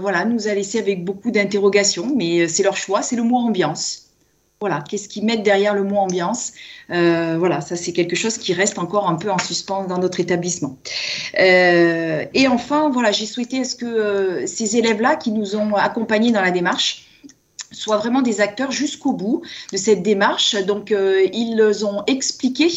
[0.00, 4.05] voilà, nous a laissé avec beaucoup d'interrogations, mais c'est leur choix, c'est le mot ambiance.
[4.58, 6.52] Voilà, qu'est-ce qu'ils mettent derrière le mot ambiance
[6.90, 10.18] euh, Voilà, ça c'est quelque chose qui reste encore un peu en suspens dans notre
[10.18, 10.78] établissement.
[11.38, 16.32] Euh, et enfin, voilà, j'ai souhaité est-ce que euh, ces élèves-là qui nous ont accompagnés
[16.32, 17.04] dans la démarche
[17.70, 19.42] soient vraiment des acteurs jusqu'au bout
[19.72, 20.54] de cette démarche.
[20.64, 22.70] Donc, ils ont expliqué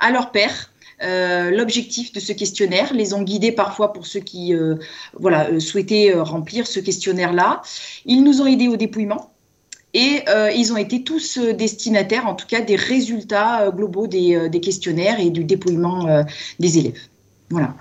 [0.00, 4.52] à leur père l'objectif de ce questionnaire, les ont guidés parfois pour ceux qui
[5.14, 7.62] voilà, souhaitaient remplir ce questionnaire-là.
[8.04, 9.33] Ils nous ont aidés au dépouillement.
[9.94, 14.08] Et euh, ils ont été tous euh, destinataires, en tout cas, des résultats euh, globaux
[14.08, 16.24] des, questionnaires et du dépouillement
[16.58, 17.00] des élèves.
[17.50, 17.74] Voilà.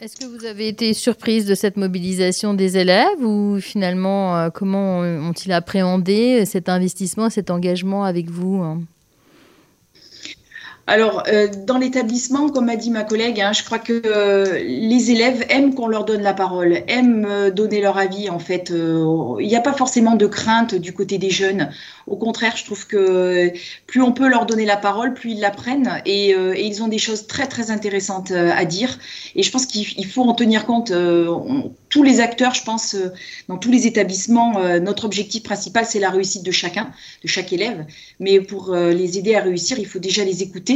[0.00, 5.52] Est-ce que vous avez été surprise de cette mobilisation des élèves ou finalement, comment ont-ils
[5.52, 8.82] appréhendé cet investissement, cet engagement avec vous hein?
[10.88, 15.10] Alors, euh, dans l'établissement, comme a dit ma collègue, hein, je crois que euh, les
[15.10, 18.30] élèves aiment qu'on leur donne la parole, aiment euh, donner leur avis.
[18.30, 21.70] En fait, il n'y a pas forcément de crainte du côté des jeunes.
[22.06, 23.50] Au contraire, je trouve que
[23.88, 26.98] plus on peut leur donner la parole, plus ils l'apprennent et, et, ils ont des
[26.98, 28.96] choses très très intéressantes à dire.
[29.34, 30.92] Et je pense qu'il faut en tenir compte.
[31.88, 32.94] tous les acteurs, je pense,
[33.48, 36.92] dans tous les établissements, notre objectif principal, c'est la réussite de chacun,
[37.24, 37.86] de chaque élève.
[38.20, 40.75] Mais pour les aider à réussir, il faut déjà les écouter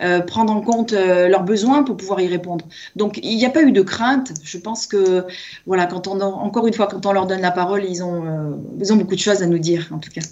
[0.00, 2.64] euh, prendre en compte euh, leurs besoins pour pouvoir y répondre.
[2.94, 4.32] Donc il n'y a pas eu de crainte.
[4.44, 5.24] Je pense que
[5.66, 8.50] voilà, quand on encore une fois, quand on leur donne la parole, ils ont, euh,
[8.80, 10.22] ils ont beaucoup de choses à nous dire en tout cas.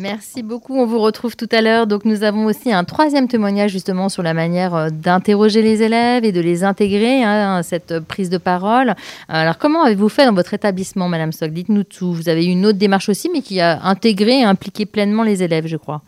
[0.00, 0.74] Merci beaucoup.
[0.76, 1.86] On vous retrouve tout à l'heure.
[1.86, 6.32] Donc, nous avons aussi un troisième témoignage justement sur la manière d'interroger les élèves et
[6.32, 8.94] de les intégrer hein, à cette prise de parole.
[9.28, 12.14] Alors, comment avez-vous fait dans votre établissement, Madame Stock Dites-nous tout.
[12.14, 15.42] Vous avez eu une autre démarche aussi, mais qui a intégré et impliqué pleinement les
[15.42, 16.00] élèves, je crois.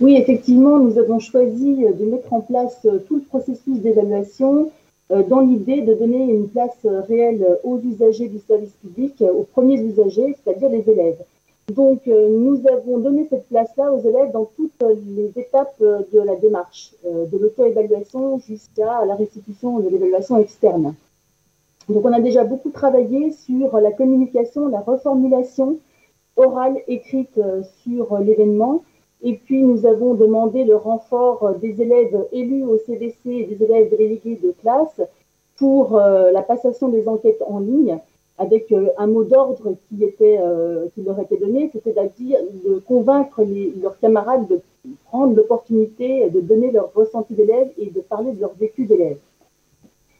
[0.00, 4.70] Oui, effectivement, nous avons choisi de mettre en place euh, tout le processus d'évaluation
[5.10, 9.42] euh, dans l'idée de donner une place euh, réelle aux usagers du service public, aux
[9.42, 11.18] premiers usagers, c'est-à-dire les élèves.
[11.74, 16.94] Donc, nous avons donné cette place-là aux élèves dans toutes les étapes de la démarche,
[17.04, 20.94] de l'auto-évaluation jusqu'à la restitution de l'évaluation externe.
[21.90, 25.76] Donc, on a déjà beaucoup travaillé sur la communication, la reformulation
[26.36, 27.38] orale écrite
[27.84, 28.82] sur l'événement
[29.22, 33.90] et puis, nous avons demandé le renfort des élèves élus au CDC et des élèves
[33.90, 35.00] délégués de classe
[35.56, 37.98] pour euh, la passation des enquêtes en ligne
[38.38, 43.44] avec euh, un mot d'ordre qui, euh, qui leur était donné, c'est-à-dire de convaincre
[43.82, 44.60] leurs camarades de
[45.06, 49.18] prendre l'opportunité de donner leur ressenti d'élève et de parler de leur vécu d'élève.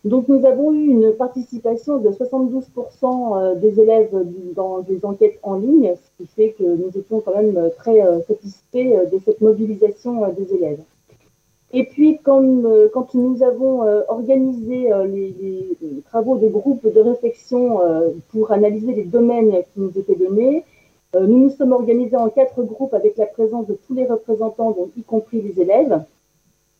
[0.04, 2.62] Donc nous avons eu une participation de 72%
[3.04, 4.14] euh, des élèves
[4.54, 8.20] dans des enquêtes en ligne, ce qui fait que nous étions quand même très euh,
[8.22, 10.80] satisfaits euh, de cette mobilisation des élèves.
[11.72, 17.80] Et puis, quand nous avons organisé les, travaux de groupe de réflexion
[18.30, 20.64] pour analyser les domaines qui nous étaient donnés,
[21.14, 25.02] nous nous sommes organisés en quatre groupes avec la présence de tous les représentants, y
[25.02, 26.02] compris les élèves.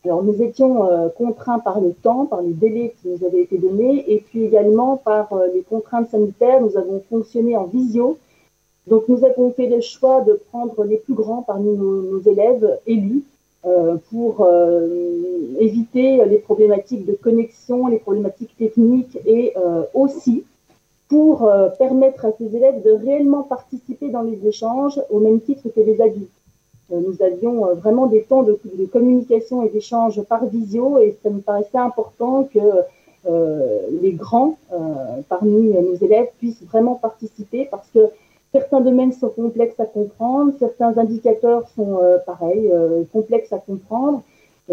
[0.04, 3.58] Alors, nous étions euh, contraints par le temps, par les délais qui nous avaient été
[3.58, 6.61] donnés, et puis également par euh, les contraintes sanitaires.
[6.61, 8.16] Nous avons fonctionné en visio.
[8.87, 13.24] Donc, nous avons fait le choix de prendre les plus grands parmi nos, élèves élus
[13.66, 14.48] euh, pour
[15.58, 19.52] éviter les problématiques de connexion, les problématiques techniques et
[19.92, 20.44] aussi
[21.08, 25.80] pour permettre à ces élèves de réellement participer dans les échanges au même titre que
[25.80, 26.30] les adultes.
[26.90, 28.59] Euh, nous avions euh, vraiment des temps de,
[28.90, 32.59] communication et d'échange par visio et ça me paraissait important que
[33.29, 34.57] euh, les grands
[35.29, 38.09] parmi nos élèves puissent vraiment participer parce que
[38.53, 42.72] certains domaines sont complexes à comprendre, certains indicateurs sont pareils,
[43.12, 44.22] complexes à comprendre.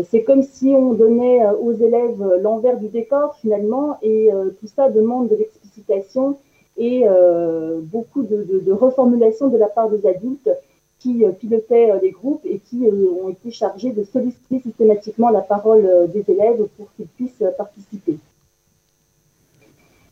[0.10, 5.28] C'est comme si on donnait aux élèves l'envers du décor finalement et tout ça demande
[5.28, 6.38] de l'explicitation
[6.78, 7.06] et
[7.82, 10.50] beaucoup de, reformulation de la part des adultes
[11.00, 15.30] qui euh, pilotaient euh, les groupes et qui euh, ont été chargés de solliciter systématiquement
[15.30, 18.18] la parole des élèves pour qu'ils puissent participer.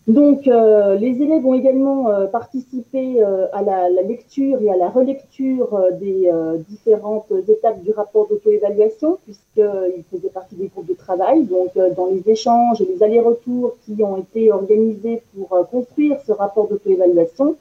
[0.06, 6.30] Donc, les élèves ont également participé à la, lecture et à la relecture des
[6.68, 11.46] différentes étapes du rapport d'auto-évaluation, puisqu'ils faisaient partie des groupes de travail.
[11.46, 16.68] Donc, dans les échanges et les allers-retours qui ont été organisés pour construire ce rapport
[16.68, 17.56] d'auto-évaluation,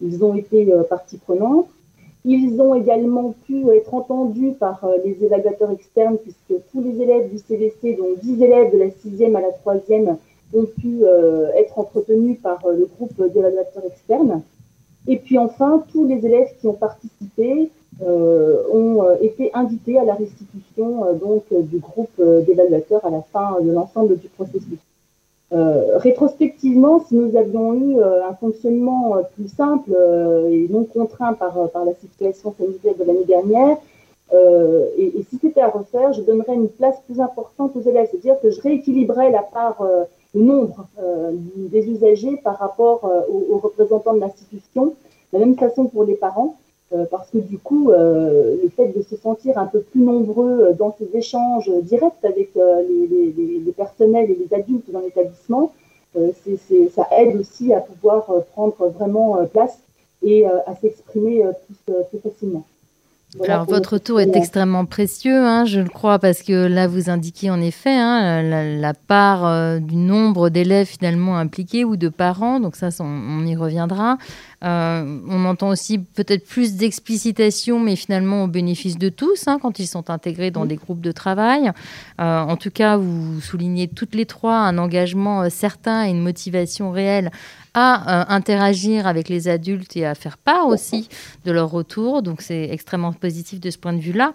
[0.00, 1.68] ils ont été partie prenante.
[2.28, 7.30] Ils ont également pu être entendus par euh, les évaluateurs externes, puisque tous les élèves
[7.30, 10.16] du CDC, donc 10 élèves de la 6e à la 3e,
[10.52, 14.42] ont pu euh, être entretenus par euh, le groupe d'évaluateurs externes.
[15.06, 21.04] Et puis enfin, tous les élèves qui ont participé ont été invités à la restitution
[21.50, 24.78] du groupe d'évaluateurs à la fin de l'ensemble du processus.
[25.52, 29.92] Euh, rétrospectivement, si nous avions eu euh, un fonctionnement euh, plus simple
[30.50, 33.76] et non contraint par, la situation sanitaire de l'année dernière,
[34.98, 38.50] et, si c'était à refaire, je donnerais une place plus importante aux élèves, c'est-à-dire que
[38.50, 39.86] je rééquilibrerais la part,
[40.34, 40.88] le nombre
[41.54, 44.94] des usagers par rapport aux, représentants de l'institution,
[45.32, 46.56] de la même façon pour les parents,
[47.10, 51.16] parce que du coup, le fait de se sentir un peu plus nombreux dans ces
[51.16, 55.72] échanges directs avec les, personnels et les adultes dans l'établissement,
[56.14, 59.80] ça aide aussi à pouvoir prendre vraiment place
[60.22, 61.44] et à s'exprimer
[62.10, 62.64] plus facilement.
[63.44, 67.50] Alors, votre retour est extrêmement précieux, hein, je le crois, parce que là, vous indiquez
[67.50, 72.76] en effet hein, la, part euh, du nombre d'élèves finalement impliqués ou de parents, donc
[72.76, 74.18] ça, on, y reviendra.
[74.64, 79.78] Euh, on entend aussi peut-être plus d'explicitation, mais finalement au bénéfice de tous, hein, quand
[79.78, 81.72] ils sont intégrés dans des groupes de travail.
[82.20, 86.90] Euh, en tout cas, vous soulignez toutes les trois un engagement certain et une motivation
[86.90, 87.30] réelle
[87.76, 91.08] à euh, interagir avec les adultes et à faire part aussi
[91.44, 92.22] de leur retour.
[92.22, 94.32] Donc c'est extrêmement positif de ce point de vue-là.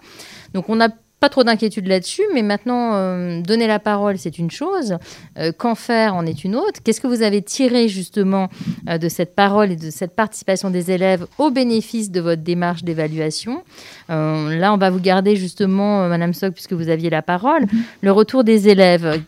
[0.53, 0.89] Donc on n'a
[1.19, 4.97] pas trop d'inquiétude là-dessus, mais maintenant, euh, donner la parole, c'est une chose.
[5.37, 6.81] Euh, qu'en faire en est une autre.
[6.83, 8.47] Qu'est-ce que vous avez tiré justement
[8.87, 13.63] de cette parole et de cette participation des élèves au bénéfice de votre démarche d'évaluation?
[14.09, 17.65] Là, on va vous garder justement, Madame Sock, puisque vous aviez la parole.
[18.01, 19.21] Le retour des élèves,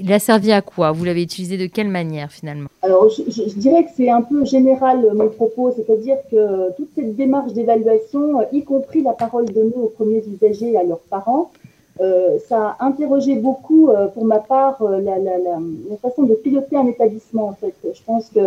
[0.00, 0.92] il a servi à quoi?
[0.92, 2.68] Vous l'avez utilisé de quelle manière finalement?
[2.82, 7.16] Alors, je, dirais que c'est un peu général euh, mon propos, c'est-à-dire que toute cette
[7.16, 11.50] démarche d'évaluation, euh, y compris la parole donnée aux premiers usagers et à leurs parents,
[12.00, 15.16] euh, ça a interrogé beaucoup, pour ma part, la,
[16.02, 17.48] façon de piloter un établissement.
[17.48, 18.40] En fait, je pense que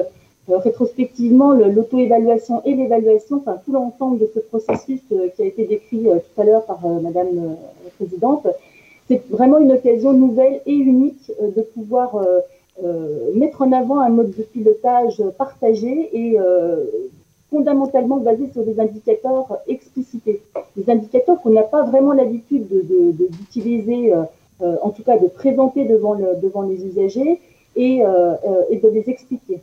[0.48, 5.02] rétrospectivement, l'auto-évaluation et l'évaluation, enfin tout l'ensemble de ce processus
[5.36, 8.48] qui a été décrit tout à l'heure par Madame la Présidente,
[9.10, 12.39] c'est vraiment une occasion nouvelle et unique euh, de pouvoir euh,
[12.84, 16.38] euh, mettre en avant un mode de pilotage partagé et
[17.49, 20.41] fondamentalement basé sur des indicateurs explicités.
[20.78, 24.14] Des indicateurs qu'on n'a pas vraiment l'habitude d'utiliser,
[24.62, 27.41] en tout cas de présenter devant, le, devant les usagers
[27.76, 29.60] et, de les expliquer.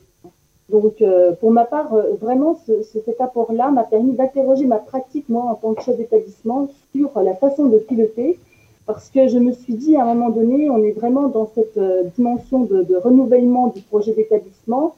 [0.69, 1.03] Donc,
[1.41, 5.83] pour ma part, vraiment, ce, cet apport-là m'a permis d'interroger ma pratique, en tant que
[5.83, 8.39] chef d'établissement, sur la façon de piloter
[8.87, 11.77] parce que je me suis dit à un moment donné, on est vraiment dans cette
[11.77, 14.95] euh, dimension de, renouvellement du projet d'établissement,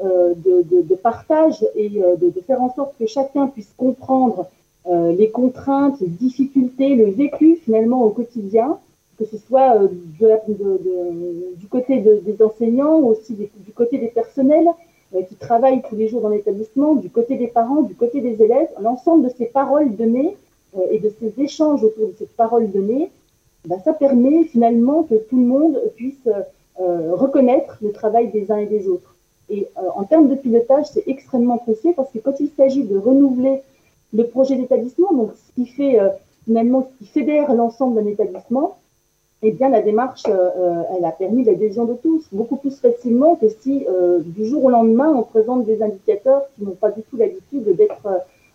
[0.00, 4.46] euh, de, partage et euh, de, faire en sorte que chacun puisse comprendre
[4.84, 8.78] les contraintes, les difficultés, le vécu finalement au quotidien,
[9.16, 14.66] que ce soit du côté des enseignants, aussi du côté des personnels
[15.28, 18.70] qui travaillent tous les jours dans l'établissement, du côté des parents, du côté des élèves,
[18.80, 20.36] l'ensemble de ces paroles données
[20.90, 23.12] et de ces échanges autour de ces paroles données
[23.66, 26.28] bah, ça permet finalement que tout le monde puisse
[26.80, 29.14] euh, reconnaître le travail des uns et des autres.
[29.50, 32.96] Et euh, en termes de pilotage, c'est extrêmement précieux parce que quand il s'agit de
[32.96, 33.60] renouveler
[34.14, 36.08] le projet d'établissement, donc ce qui fait euh,
[36.44, 38.78] finalement ce qui fédère l'ensemble d'un établissement,
[39.42, 43.84] eh bien la démarche, elle a permis l'adhésion de tous, beaucoup plus facilement que si
[44.24, 48.06] du jour au lendemain on présente des indicateurs qui n'ont pas du tout l'habitude d'être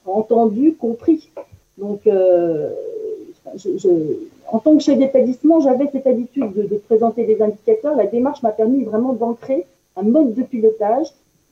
[0.06, 1.30] entendus, compris.
[1.78, 3.90] Donc je,
[4.52, 7.96] en tant que chef d'établissement, j'avais cette habitude de, présenter des indicateurs.
[7.96, 11.08] La démarche m'a permis vraiment d'ancrer un mode de pilotage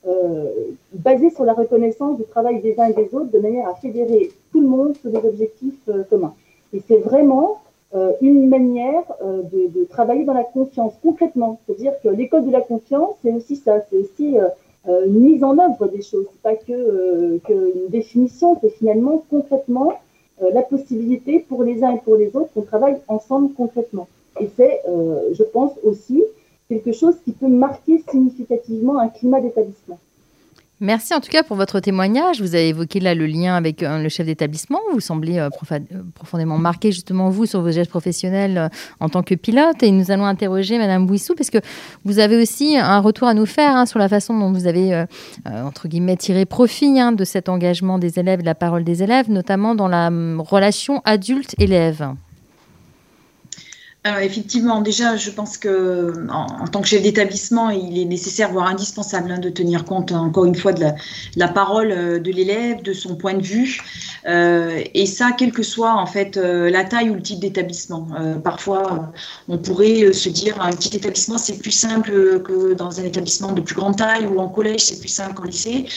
[0.07, 0.45] euh,
[0.93, 4.31] basé sur la reconnaissance du travail des uns et des autres de manière à fédérer
[4.51, 6.35] tout le monde sur des objectifs euh, communs.
[6.73, 7.61] Et c'est vraiment
[7.95, 11.59] euh, une manière de, travailler dans la confiance concrètement.
[11.65, 14.37] C'est-à-dire que l'école de la confiance, c'est aussi ça, c'est aussi
[14.87, 16.27] une mise en œuvre des choses.
[16.43, 20.04] Pas que, que une définition, c'est finalement concrètement euh,
[20.41, 24.07] la possibilité pour les uns et pour les autres qu'on travaille ensemble concrètement.
[24.39, 26.23] Et c'est, euh, je pense aussi,
[26.67, 29.99] quelque chose qui peut marquer significativement un climat d'établissement.
[30.81, 32.41] Merci en tout cas pour votre témoignage.
[32.41, 34.81] Vous avez évoqué là le lien avec euh, le chef d'établissement.
[34.91, 35.79] Vous semblez euh, euh,
[36.13, 38.69] profondément marqué justement vous sur vos gestes professionnels
[38.99, 39.81] en tant que pilote.
[39.83, 41.59] Et nous allons interroger Madame Bouissou parce que
[42.03, 45.05] vous avez aussi un retour à nous faire hein, sur la façon dont vous avez
[45.45, 49.29] entre guillemets tiré profit hein, de cet engagement des élèves, de la parole des élèves,
[49.29, 52.15] notamment dans la hum, relation adulte-élève.
[54.05, 58.67] Alors effectivement, déjà, je pense que en, tant que chef d'établissement, il est nécessaire, voire
[58.67, 60.85] indispensable, hein, de tenir compte encore une fois de
[61.35, 63.81] la, parole euh, de l'élève, de son point de vue,
[64.27, 68.07] euh, et ça, quelle que soit en fait euh, la taille ou le type d'établissement.
[68.43, 69.11] parfois,
[69.47, 73.61] on pourrait se dire un petit établissement c'est plus simple que dans un établissement de
[73.61, 75.87] plus grande taille ou en collège c'est plus simple qu'en lycée.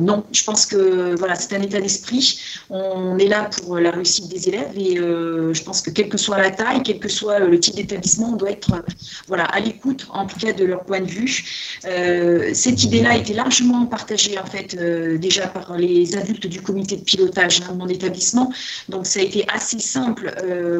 [0.00, 2.40] non, je pense que voilà, c'est un état d'esprit.
[2.68, 6.38] On est là pour la réussite des élèves et je pense que quelle que soit
[6.38, 8.84] la taille, que soit le type d'établissement, on doit être
[9.28, 11.44] voilà, à l'écoute, en tout cas, de leur point de vue.
[12.52, 14.76] cette idée-là a été largement partagée, en fait,
[15.18, 18.52] déjà par les adultes du comité de pilotage hein, de mon établissement.
[18.88, 20.34] Donc, ça a été assez simple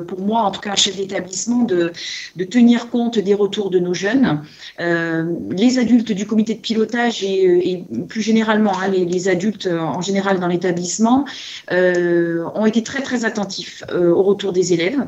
[0.06, 1.92] pour moi, en tout cas, chef d'établissement, de,
[2.36, 4.42] de, tenir compte des retours de nos jeunes.
[4.78, 10.46] les adultes du comité de pilotage et, plus généralement hein, les, adultes en général dans
[10.46, 11.24] l'établissement
[11.70, 15.06] ont été très très attentifs au retour des élèves.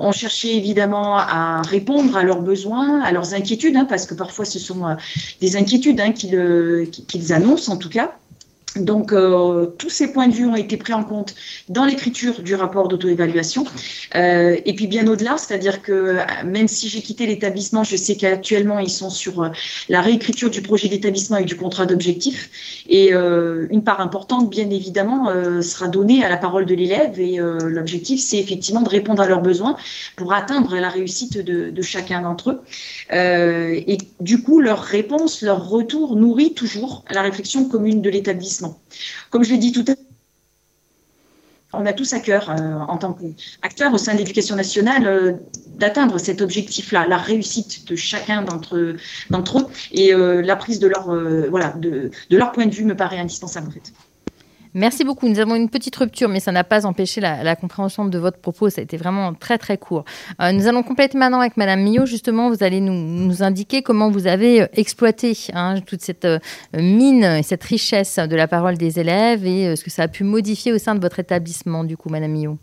[0.00, 4.44] On cherchait évidemment à répondre à leurs besoins, à leurs inquiétudes, hein, parce que parfois
[4.44, 4.96] ce sont
[5.40, 8.12] des inquiétudes hein, qu'ils annoncent en tout cas.
[8.76, 11.34] Donc, euh, tous ces points de vue ont été pris en compte
[11.68, 13.64] dans l'écriture du rapport d'auto-évaluation.
[14.14, 18.78] Euh, et puis, bien au-delà, c'est-à-dire que même si j'ai quitté l'établissement, je sais qu'actuellement,
[18.78, 19.48] ils sont sur euh,
[19.88, 22.84] la réécriture du projet d'établissement et du contrat d'objectif.
[22.88, 25.28] Et une part importante, bien évidemment,
[25.62, 27.18] sera donnée à la parole de l'élève.
[27.20, 29.76] Et l'objectif, c'est effectivement de répondre à leurs besoins
[30.16, 32.60] pour atteindre la réussite de, de chacun d'entre eux.
[33.12, 38.59] et du coup, leur réponse, leur retour nourrit toujours la réflexion commune de l'établissement
[39.30, 40.10] comme je l'ai dit tout à l'heure,
[41.72, 45.32] on a tous à cœur, euh, en tant qu'acteurs au sein de l'éducation nationale, euh,
[45.76, 48.96] d'atteindre cet objectif-là, la réussite de chacun d'entre eux.
[49.92, 51.04] Et euh, la prise de leur,
[51.48, 53.92] voilà, de, de, leur point de vue me paraît indispensable, en fait.
[54.74, 55.28] Merci beaucoup.
[55.28, 58.70] Nous avons une petite rupture, mais ça n'a pas empêché la, compréhension de votre propos.
[58.70, 60.04] Ça a été vraiment très, très court.
[60.40, 62.06] Euh, nous allons compléter maintenant avec Madame Millot.
[62.06, 66.38] Justement, vous allez nous, indiquer comment vous avez euh, exploité hein, toute cette euh,
[66.74, 70.24] mine et cette richesse de la parole des élèves et ce que ça a pu
[70.24, 72.58] modifier au sein de votre établissement, du coup, Madame Millot.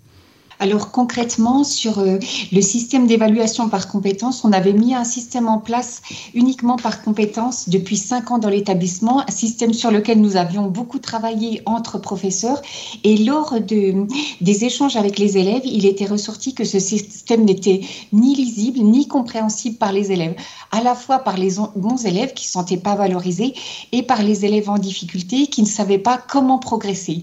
[0.59, 2.17] Alors concrètement, sur euh,
[2.51, 6.01] le système d'évaluation par compétence, on avait mis un système en place
[6.33, 10.97] uniquement par compétence depuis cinq ans dans l'établissement, un système sur lequel nous avions beaucoup
[10.97, 12.59] travaillé entre professeurs.
[13.03, 14.07] Et lors de,
[14.41, 17.81] des échanges avec les élèves, il était ressorti que ce système n'était
[18.11, 20.35] ni lisible ni compréhensible par les élèves,
[20.71, 23.53] à la fois par les bons élèves qui ne se sentaient pas valorisés
[23.91, 27.21] et par les élèves en difficulté qui ne savaient pas comment progresser.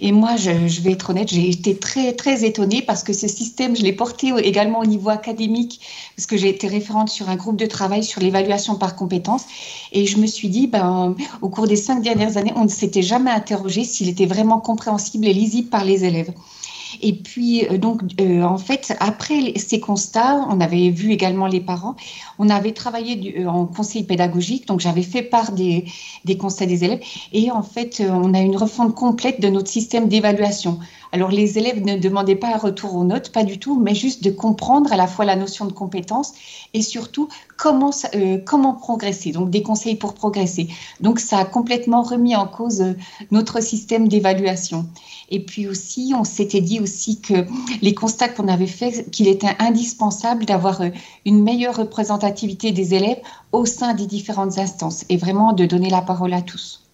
[0.00, 3.76] Et moi, je, vais être honnête, j'ai été très, très étonnée parce que ce système,
[3.76, 5.80] je l'ai porté également au niveau académique,
[6.16, 9.44] parce que j'ai été référente sur un groupe de travail sur l'évaluation par compétences.
[9.92, 13.02] Et je me suis dit, ben, au cours des cinq dernières années, on ne s'était
[13.02, 16.32] jamais interrogé s'il était vraiment compréhensible et lisible par les élèves.
[17.02, 21.60] Et puis, euh, donc, euh, en fait, après ces constats, on avait vu également les
[21.60, 21.96] parents.
[22.38, 25.84] On avait travaillé euh, en conseil pédagogique, donc j'avais fait part des,
[26.24, 27.00] des constats des élèves.
[27.32, 30.78] Et en fait, on a une refonte complète de notre système d'évaluation.
[31.12, 34.22] Alors, les élèves ne demandaient pas un retour aux notes, pas du tout, mais juste
[34.22, 36.32] de comprendre à la fois la notion de compétence
[36.74, 37.90] et surtout comment,
[38.44, 40.68] comment progresser, donc des conseils pour progresser.
[41.00, 42.84] Donc, ça a complètement remis en cause
[43.30, 44.86] notre système d'évaluation.
[45.30, 47.46] Et puis aussi, on s'était dit aussi que
[47.82, 50.90] les constats qu'on avait faits, qu'il était indispensable d'avoir euh,
[51.24, 53.20] une meilleure représentativité des élèves
[53.52, 56.87] au sein des différentes instances et vraiment de donner la parole à tous.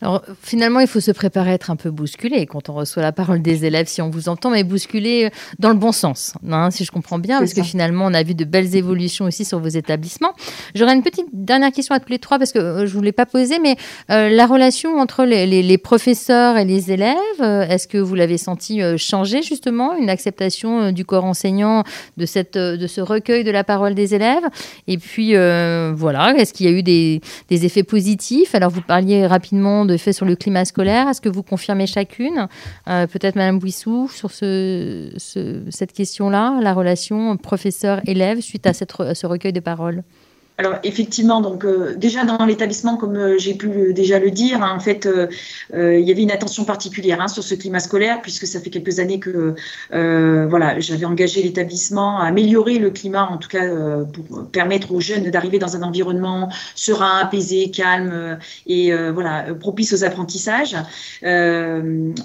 [0.00, 3.10] Alors finalement, il faut se préparer à être un peu bousculé quand on reçoit la
[3.10, 6.70] parole des élèves, si on vous entend, mais bousculé euh, dans le bon sens, hein,
[6.70, 9.58] si je comprends bien, parce que finalement, on a vu de belles évolutions aussi sur
[9.58, 10.32] vos établissements.
[10.74, 13.02] J'aurais une petite dernière question à tous les trois, parce que euh, je ne vous
[13.02, 13.76] l'ai pas posée, mais
[14.10, 19.42] euh, la relation entre les, professeurs et les élèves, est-ce que vous l'avez senti changer
[19.42, 21.84] justement, une acceptation du corps enseignant
[22.16, 24.42] de, cette, de ce recueil de la parole des élèves?
[24.86, 28.54] Et puis, voilà, est-ce qu'il y a eu des, des effets positifs?
[28.54, 31.08] Alors, vous parliez rapidement de fait sur le climat scolaire.
[31.08, 32.46] Est-ce que vous confirmez chacune
[32.88, 35.10] euh, Peut-être Madame Bouissou sur ce,
[35.70, 40.04] cette question-là, la relation professeur-élève suite à, à ce recueil de paroles?
[40.60, 44.74] Alors effectivement, donc euh, déjà dans l'établissement, comme euh, j'ai pu déjà le dire, hein,
[44.74, 45.28] en fait, euh,
[45.72, 48.98] il y avait une attention particulière hein, sur ce climat scolaire, puisque ça fait quelques
[48.98, 49.54] années que
[50.48, 53.64] voilà, j'avais engagé l'établissement à améliorer le climat, en tout cas
[54.12, 60.02] pour permettre aux jeunes d'arriver dans un environnement serein, apaisé, calme et voilà propice aux
[60.04, 60.76] apprentissages.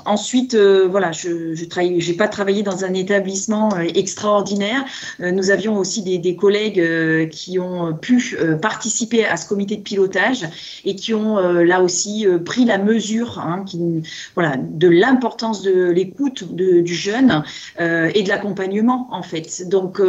[0.06, 1.66] ensuite, voilà, je je
[2.00, 4.86] j'ai pas travaillé dans un établissement extraordinaire.
[5.20, 9.82] nous avions aussi des, des collègues qui ont pu euh, participer à ce comité de
[9.82, 10.46] pilotage
[10.86, 16.54] et qui ont euh, là aussi euh, pris la mesure hein, de l'importance de l'écoute
[16.54, 17.44] du jeune
[17.80, 19.68] et de l'accompagnement en fait.
[19.68, 20.02] Donc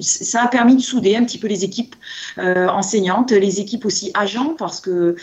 [0.00, 1.94] ça a permis de souder un petit peu les équipes
[2.38, 5.16] enseignantes, les équipes aussi agents parce que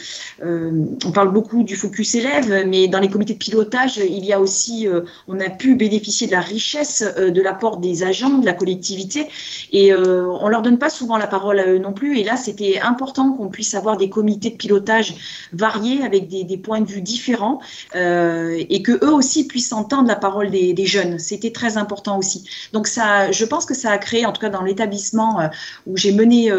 [0.43, 4.39] on parle beaucoup du focus élève, mais dans les comités de pilotage, il y a
[4.39, 4.87] aussi,
[5.27, 9.27] on a pu bénéficier de la richesse de l'apport des agents, de la collectivité
[9.71, 12.19] et on leur donne pas souvent la parole à eux non plus.
[12.19, 15.15] Et là, c'était important qu'on puisse avoir des comités de pilotage
[15.53, 17.59] variés avec des, points de vue différents
[17.95, 21.19] euh, et que eux aussi puissent entendre la parole des, jeunes.
[21.19, 22.45] C'était très important aussi.
[22.71, 25.47] Donc ça, je pense que ça a créé, en tout cas dans l'établissement euh,
[25.85, 26.51] où j'ai mené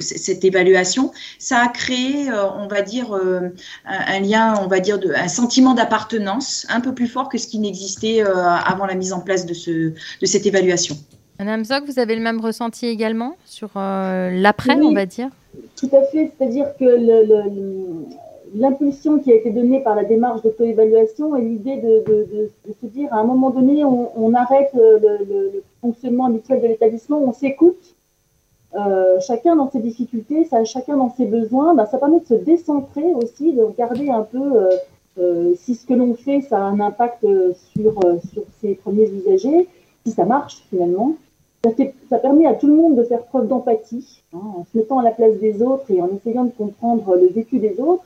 [0.00, 3.16] cette évaluation, ça a créé, on va dire,
[3.84, 7.58] un, lien, on va dire, un sentiment d'appartenance un peu plus fort que ce qui
[7.58, 10.96] n'existait avant la mise en place de, ce, de cette évaluation.
[11.38, 15.28] Madame Zoc, vous avez le même ressenti également sur euh, l'après, on va dire?
[15.76, 16.84] Tout à fait, c'est-à-dire que
[18.56, 23.18] l'impulsion qui a été donnée par la démarche d'auto-évaluation est l'idée de, se dire à
[23.18, 27.94] un moment donné, on, arrête le, fonctionnement habituel de l'établissement, on s'écoute,
[28.74, 32.34] euh, chacun dans ses difficultés, ça, chacun dans ses besoins, bah, ça permet de se
[32.34, 34.68] décentrer aussi, de regarder un peu
[35.18, 37.24] euh, si ce que l'on fait, ça a un impact
[37.72, 38.00] sur,
[38.32, 39.68] sur ses premiers usagers,
[40.04, 41.14] si ça marche finalement.
[42.08, 45.02] Ça, permet à tout le monde de faire preuve d'empathie, hein, en se mettant à
[45.02, 48.04] la place des autres et en essayant de comprendre le vécu des autres.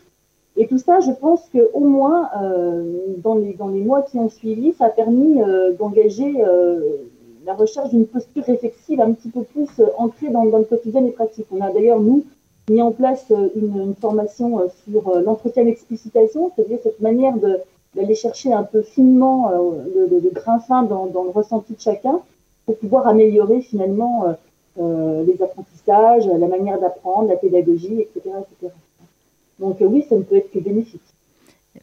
[0.57, 4.87] Et tout ça, je pense qu'au moins, euh, dans, les, mois qui ont suivi, ça
[4.87, 6.81] a permis euh, d'engager euh,
[7.45, 11.47] la recherche d'une posture réflexive un petit peu plus ancrée dans, le quotidien et pratique.
[11.51, 12.25] On a d'ailleurs, nous,
[12.71, 17.35] mis en place une, formation sur l'entretien d'explicitation, c'est-à-dire cette manière
[17.95, 22.21] d'aller chercher un peu finement le, le, grain fin dans, le ressenti de chacun
[22.67, 24.33] pour pouvoir améliorer finalement euh,
[24.81, 28.37] euh, les apprentissages, la manière d'apprendre, la pédagogie, etc.
[29.59, 31.01] Donc euh, oui, ça ne peut être que bénéfique.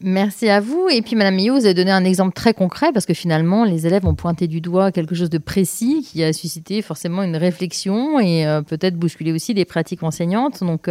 [0.00, 0.88] Merci à vous.
[0.88, 3.88] Et puis, Madame Millot, vous avez donné un exemple très concret parce que finalement, les
[3.88, 8.20] élèves ont pointé du doigt quelque chose de précis qui a suscité forcément une réflexion
[8.20, 10.62] et peut-être bousculé aussi des pratiques enseignantes.
[10.62, 10.88] Donc,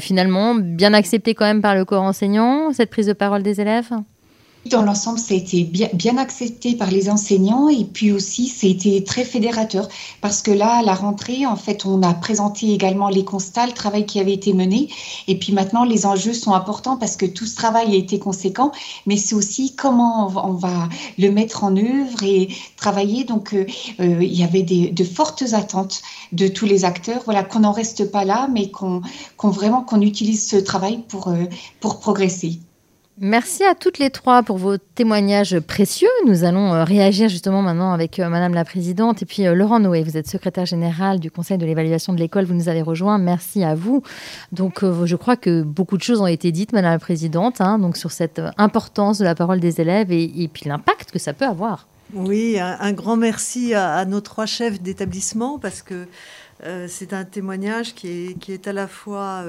[0.00, 3.92] finalement, bien accepté quand même par le corps enseignant, cette prise de parole des élèves?
[4.66, 9.04] Dans l'ensemble, ça a été bien, bien, accepté par les enseignants et puis aussi, été
[9.04, 9.88] très fédérateur
[10.20, 13.72] parce que là, à la rentrée, en fait, on a présenté également les constats, le
[13.72, 14.88] travail qui avait été mené.
[15.28, 18.72] Et puis maintenant, les enjeux sont importants parce que tout ce travail a été conséquent,
[19.06, 20.88] mais c'est aussi comment on va
[21.18, 23.24] le mettre en œuvre et travailler.
[23.24, 23.66] Donc, euh,
[24.00, 26.02] euh, il y avait des, de fortes attentes
[26.32, 27.22] de tous les acteurs.
[27.24, 29.02] Voilà, qu'on n'en reste pas là, mais qu'on
[29.42, 31.44] vraiment qu'on utilise ce travail pour, euh,
[31.80, 32.60] pour progresser.
[33.20, 36.08] Merci à toutes les trois pour vos témoignages précieux.
[36.26, 39.78] Nous allons euh, réagir justement maintenant avec euh, Madame la Présidente et puis euh, Laurent
[39.78, 40.02] Noé.
[40.02, 42.44] Vous êtes secrétaire général du Conseil de l'évaluation de l'école.
[42.44, 43.18] Vous nous avez rejoint.
[43.18, 44.02] Merci à vous.
[44.50, 47.96] Donc, je crois que beaucoup de choses ont été dites, Madame la Présidente, hein, donc
[47.96, 51.86] sur cette importance de la parole des élèves et, puis l'impact que ça peut avoir.
[52.14, 56.06] Oui, un, grand merci à, nos trois chefs d'établissement parce que
[56.88, 59.44] c'est un témoignage qui est, qui est à la fois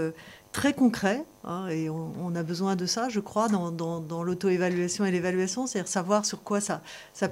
[0.55, 5.67] très concret, hein, et on, a besoin de ça, je crois, dans, l'auto-évaluation et l'évaluation,
[5.67, 6.81] c'est-à-dire savoir sur quoi ça,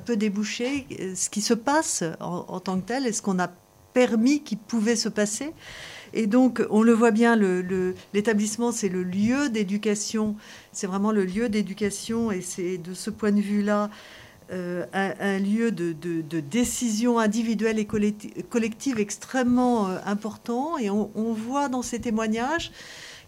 [0.06, 3.50] peut déboucher, ce qui se passe en, tant que tel, et ce qu'on a
[3.94, 5.54] permis qu'il pouvait se passer.
[6.12, 7.38] Et donc, on le voit bien,
[8.14, 10.36] l'établissement, c'est le lieu d'éducation,
[10.74, 13.90] c'est vraiment le lieu d'éducation, et c'est de ce point de vue-là,
[14.52, 20.78] euh, un, lieu de, décision individuelle et collective extrêmement euh, important.
[20.78, 22.72] Et on, voit dans ces témoignages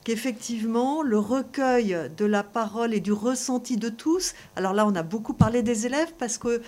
[0.05, 5.03] qu'effectivement, le recueil de la parole et du ressenti de tous, alors là, on a
[5.03, 6.61] beaucoup parlé des élèves parce que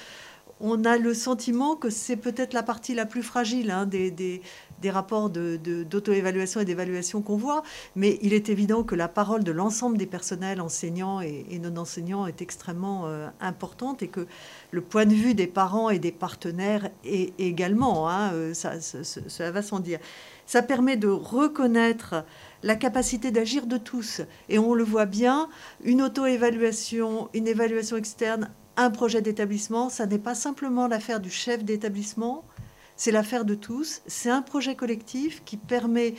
[0.59, 4.41] on a le sentiment que c'est peut-être la partie la plus fragile hein, des, des,
[4.89, 7.61] rapports d'auto-évaluation et d'évaluation qu'on voit,
[7.95, 12.41] mais il est évident que la parole de l'ensemble des personnels enseignants et, non-enseignants est
[12.41, 14.25] extrêmement euh, importante et que
[14.71, 19.51] le point de vue des parents et des partenaires est également, hein, euh, ça, ça,
[19.51, 19.99] va sans dire.
[20.45, 22.23] Ça permet de reconnaître
[22.63, 24.21] la capacité d'agir de tous.
[24.49, 25.49] Et on le voit bien,
[25.83, 31.63] une auto-évaluation, une évaluation externe, un projet d'établissement, ça n'est pas simplement l'affaire du chef
[31.63, 32.45] d'établissement,
[32.97, 34.01] c'est l'affaire de tous.
[34.07, 36.15] C'est un projet collectif qui permet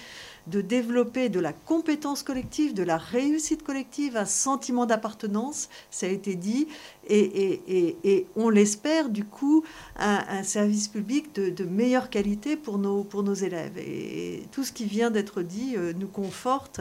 [0.47, 6.09] de développer de la compétence collective, de la réussite collective, un sentiment d'appartenance, ça a
[6.09, 6.69] été dit,
[7.11, 9.65] et, on l'espère du coup
[9.97, 13.77] un, service public de, meilleure qualité pour nos, pour nos élèves.
[13.77, 16.81] Et, tout ce qui vient d'être dit euh, nous conforte.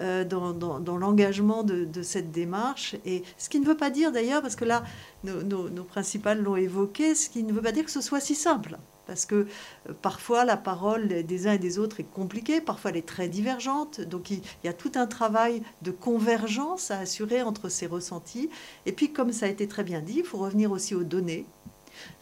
[0.00, 2.96] Euh, dans, l'engagement de, cette démarche.
[3.04, 4.84] Et ce qui ne veut pas dire d'ailleurs, parce que là,
[5.22, 8.34] nos, nos principales l'ont évoqué, ce qui ne veut pas dire que ce soit si
[8.34, 8.78] simple
[9.12, 12.96] parce que euh, parfois la parole des uns et des autres est compliquée, parfois elle
[12.96, 17.68] est très divergente, donc il, y a tout un travail de convergence à assurer entre
[17.68, 18.48] ces ressentis.
[18.86, 21.44] Et puis comme ça a été très bien dit, il faut revenir aussi aux données.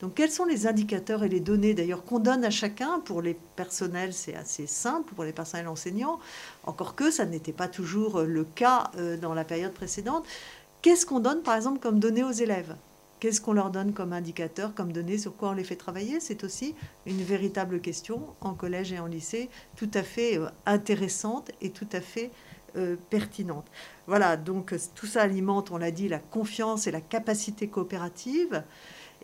[0.01, 2.99] Donc quels sont les indicateurs et les données d'ailleurs qu'on donne à chacun?
[2.99, 6.18] Pour les personnels, c'est assez simple, pour les personnels enseignants,
[6.64, 10.26] encore que ça n'était pas toujours le cas euh, dans la période précédente.
[10.82, 12.74] Qu'est-ce qu'on donne par exemple comme données aux élèves?
[13.20, 16.20] Qu'est-ce qu'on leur donne comme indicateur, comme données, sur quoi on les fait travailler?
[16.20, 21.50] C'est aussi une véritable question en collège et en lycée, tout à fait euh, intéressante
[21.60, 22.30] et tout à fait
[22.76, 23.66] euh, pertinente.
[24.06, 28.62] Voilà, donc tout ça alimente, on l'a dit, la confiance et la capacité coopérative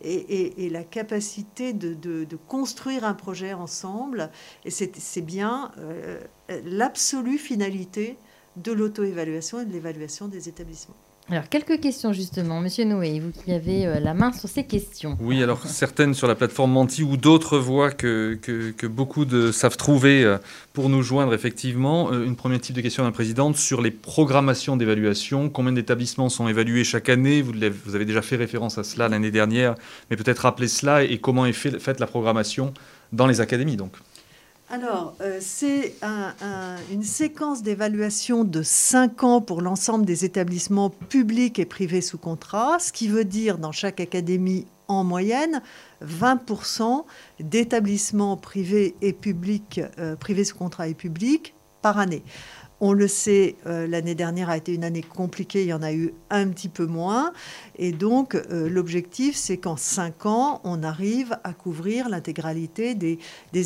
[0.03, 4.29] et, la capacité de, construire un projet ensemble.
[4.63, 6.21] Et c'est bien euh,
[6.65, 8.17] l'absolue finalité
[8.57, 10.95] de l'auto-évaluation et de l'évaluation des établissements.
[11.29, 12.61] Alors, quelques questions justement.
[12.61, 15.17] Monsieur Noé, vous qui avez euh, la main sur ces questions.
[15.19, 19.75] Oui, alors certaines sur la plateforme Menti ou d'autres voient que, que, beaucoup de, savent
[19.75, 20.37] trouver euh,
[20.71, 22.13] pour nous joindre effectivement.
[22.13, 25.49] Euh, une première type de question à la présidente sur les programmations d'évaluation.
[25.49, 27.41] Combien d'établissements sont évalués chaque année?
[27.41, 27.51] Vous,
[27.85, 29.75] vous, avez déjà fait référence à cela l'année dernière,
[30.09, 32.73] mais peut-être rappeler cela et comment est faite la programmation
[33.11, 33.91] dans les académies donc.
[34.69, 35.95] Alors, euh, c'est
[36.91, 42.77] une séquence d'évaluation de 5 ans pour l'ensemble des établissements publics et privés sous contrat,
[42.79, 45.61] ce qui veut dire dans chaque académie en moyenne
[46.03, 47.05] 20%
[47.39, 52.23] d'établissements privés et publics, euh, privés sous contrat et publics par année.
[52.79, 55.93] On le sait, euh, l'année dernière a été une année compliquée, il y en a
[55.93, 57.33] eu un petit peu moins.
[57.79, 63.17] Et donc, euh, l'objectif, c'est qu'en cinq ans, on arrive à couvrir l'intégralité des,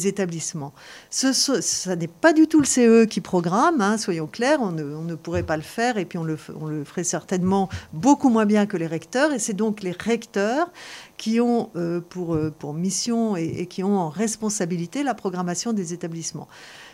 [0.07, 0.74] établissements.
[1.09, 5.43] Ce, n'est pas du tout le CE qui programme, hein, soyons clairs, on ne, pourrait
[5.43, 9.34] pas le faire, et puis on le, ferait certainement beaucoup moins bien que les recteurs.
[9.34, 10.72] Et c'est donc les recteurs
[11.18, 16.47] qui ont euh, pour, pour mission et qui ont en responsabilité la programmation des établissements.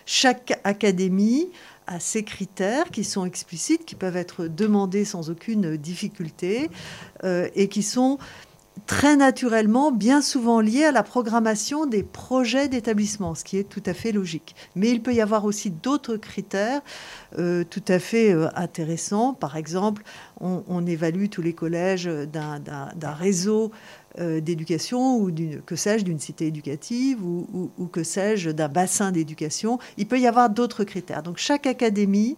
[0.05, 1.49] Chaque académie
[1.87, 6.69] à ces critères qui sont explicites, qui peuvent être demandés sans aucune difficulté
[7.23, 8.17] euh, et qui sont
[8.85, 13.81] très naturellement, bien souvent liés à la programmation des projets d'établissement, ce qui est tout
[13.85, 14.55] à fait logique.
[14.75, 16.81] Mais il peut y avoir aussi d'autres critères
[17.39, 19.33] euh, tout à fait euh, intéressants.
[19.33, 20.03] Par exemple,
[20.39, 23.71] on, on évalue tous les collèges d'un réseau
[24.19, 25.31] euh, d'éducation ou
[25.65, 29.79] que sais-je d'une cité éducative ou, que sais-je d'un bassin d'éducation.
[29.97, 31.23] Il peut y avoir d'autres critères.
[31.23, 32.37] Donc chaque académie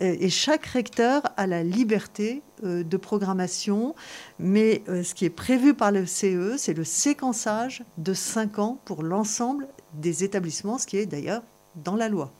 [0.00, 3.94] euh, et chaque recteur a la liberté euh, de programmation,
[4.38, 9.02] mais ce qui est prévu par le CE, c'est le séquençage de 5 ans pour
[9.02, 11.42] l'ensemble des établissements, ce qui est d'ailleurs
[11.74, 12.32] dans la loi.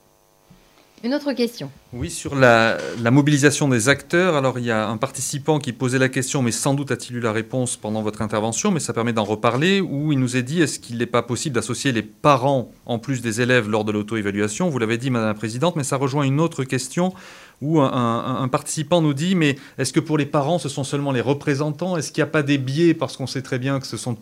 [1.03, 1.71] Une autre question.
[1.95, 2.77] Oui, sur la,
[3.11, 4.37] mobilisation des acteurs.
[4.37, 7.21] Alors, il y a un participant qui posait la question, mais sans doute a-t-il eu
[7.21, 10.61] la réponse pendant votre intervention, mais ça permet d'en reparler, où il nous est dit
[10.61, 14.69] est-ce qu'il n'est pas possible d'associer les parents en plus des élèves lors de l'auto-évaluation?
[14.69, 17.15] Vous l'avez dit, Madame la Présidente, mais ça rejoint une autre question
[17.63, 21.21] où un, participant nous dit mais est-ce que pour les parents, ce sont seulement les
[21.23, 21.97] représentants?
[21.97, 22.93] Est-ce qu'il n'y a pas des biais?
[22.93, 24.19] Parce qu'on sait très bien que ce sont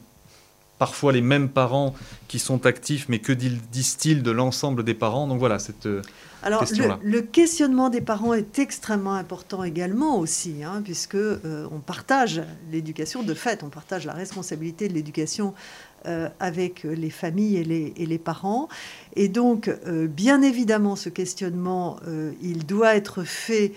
[0.79, 1.95] parfois les mêmes parents
[2.29, 5.27] qui sont actifs, mais que disent-ils de l'ensemble des parents?
[5.27, 6.03] Donc voilà, cette euh,
[6.43, 6.65] alors,
[7.03, 13.23] le, questionnement des parents est extrêmement important également aussi, hein, puisque euh, on partage l'éducation,
[13.23, 15.55] de fait, on partage la responsabilité de l'éducation
[16.07, 18.69] euh, avec les familles et les, parents.
[19.17, 21.99] Et donc, bien évidemment, ce questionnement,
[22.41, 23.73] il doit être fait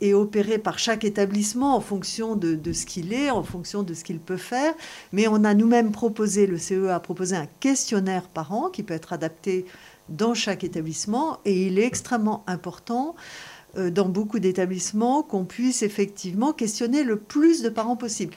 [0.00, 3.92] et opéré par chaque établissement en fonction de, de ce qu'il est, en fonction de
[3.94, 4.72] ce qu'il peut faire.
[5.12, 8.94] Mais on a nous-mêmes proposé, le CE a proposé un questionnaire par an qui peut
[8.94, 9.66] être adapté
[10.10, 13.14] dans chaque établissement et il est extrêmement important
[13.76, 18.34] euh, dans beaucoup d'établissements qu'on puisse effectivement questionner le plus de parents possible.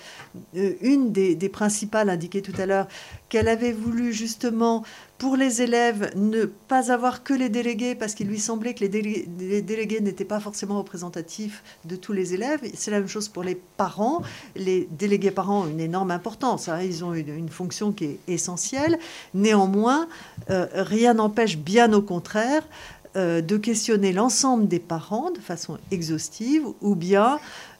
[0.56, 2.88] Euh, une des, principales indiquées tout à l'heure,
[3.30, 4.84] qu'elle avait voulu justement
[5.24, 8.90] pour les élèves ne pas avoir que les délégués parce qu'il lui semblait que les
[8.90, 12.60] délégués, n'étaient pas forcément représentatifs de tous les élèves.
[12.74, 14.22] C'est la même chose pour les parents.
[14.58, 16.68] Les délégués parents ont une énorme importance.
[16.68, 16.82] Hein.
[16.82, 19.00] Ils ont une, fonction qui est essentielle.
[19.34, 20.10] Néanmoins,
[20.50, 22.68] euh, rien n'empêche, bien au contraire,
[23.16, 27.40] euh, de questionner l'ensemble des parents de façon exhaustive ou bien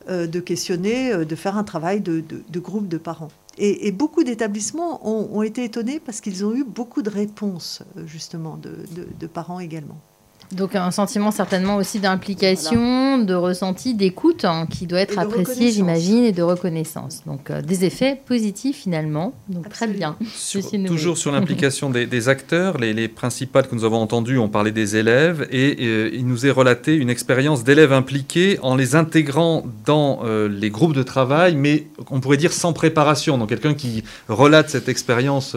[0.10, 2.24] euh, de questionner, de faire un travail de,
[2.62, 3.32] groupe de parents.
[3.58, 9.28] Et, beaucoup d'établissements ont, été étonnés parce qu'ils ont eu beaucoup de réponses justement de
[9.28, 10.00] parents également.
[10.56, 16.24] Donc un sentiment certainement aussi d'implication, de ressenti, d'écoute hein, qui doit être apprécié, j'imagine,
[16.24, 17.22] et de reconnaissance.
[17.26, 19.34] Donc euh, des effets positifs finalement.
[19.50, 20.16] Donc très bien.
[20.88, 25.48] toujours sur l'implication des, acteurs, les, principales que nous avons entendues ont parlé des élèves
[25.52, 30.48] et euh, il nous est relaté une expérience d'élèves impliqués en les intégrant dans euh,
[30.48, 33.38] les groupes de travail, mais on pourrait dire sans préparation.
[33.38, 35.56] Donc quelqu'un qui relate cette expérience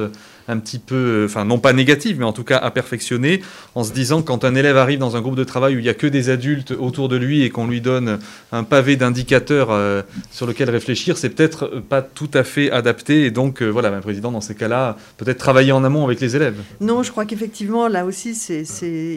[0.49, 3.43] un petit peu, enfin non pas négative, mais en tout cas à perfectionner,
[3.75, 5.89] en se disant quand un élève arrive dans un groupe de travail où il n'y
[5.89, 8.19] a que des adultes autour de lui et qu'on lui donne
[8.53, 13.27] un pavé d'indicateurs euh, sur lequel réfléchir, c'est peut-être pas tout à fait adapté.
[13.27, 16.37] Et donc, euh, voilà, un président, dans ces cas-là, peut-être travailler en amont avec les
[16.37, 16.57] élèves.
[16.81, 18.65] Non, je crois qu'effectivement, là aussi, c'est,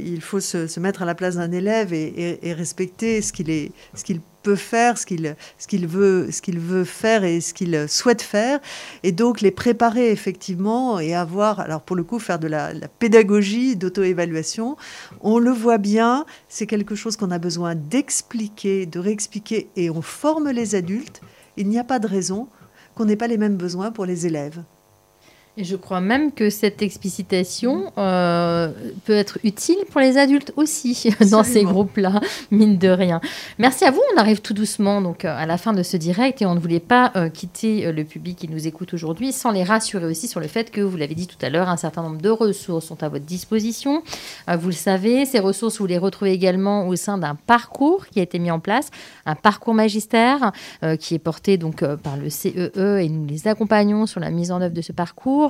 [0.05, 4.03] il faut se, mettre à la place d'un élève et, respecter ce qu'il est, ce
[4.03, 4.21] qu'il
[4.55, 8.59] faire, ce qu'il ce qu'il veut, ce qu'il veut faire et ce qu'il souhaite faire,
[9.03, 12.87] et donc les préparer effectivement et avoir, alors pour le coup, faire de la, la
[12.87, 14.77] pédagogie d'auto-évaluation.
[15.21, 20.01] On le voit bien, c'est quelque chose qu'on a besoin d'expliquer, de réexpliquer, et on
[20.01, 21.21] forme les adultes.
[21.57, 22.47] Il n'y a pas de raison
[22.95, 24.63] qu'on n'ait pas les mêmes besoins pour les élèves.
[25.59, 28.69] Et je crois même que cette explicitation euh,
[29.03, 33.19] peut être utile pour les adultes aussi dans ces groupes-là, mine de rien.
[33.57, 33.99] Merci à vous.
[34.15, 36.61] On arrive tout doucement donc euh, à la fin de ce direct et on ne
[36.61, 40.39] voulait pas euh, quitter le public qui nous écoute aujourd'hui sans les rassurer aussi sur
[40.39, 43.03] le fait que vous l'avez dit tout à l'heure, un certain nombre de ressources sont
[43.03, 44.01] à votre disposition.
[44.47, 48.23] vous le savez, ces ressources vous les retrouvez également au sein d'un parcours qui a
[48.23, 48.91] été mis en place,
[49.25, 50.53] un parcours magistère
[50.99, 54.53] qui est porté donc par le CEE e et nous les accompagnons sur la mise
[54.53, 55.48] en œuvre de ce parcours.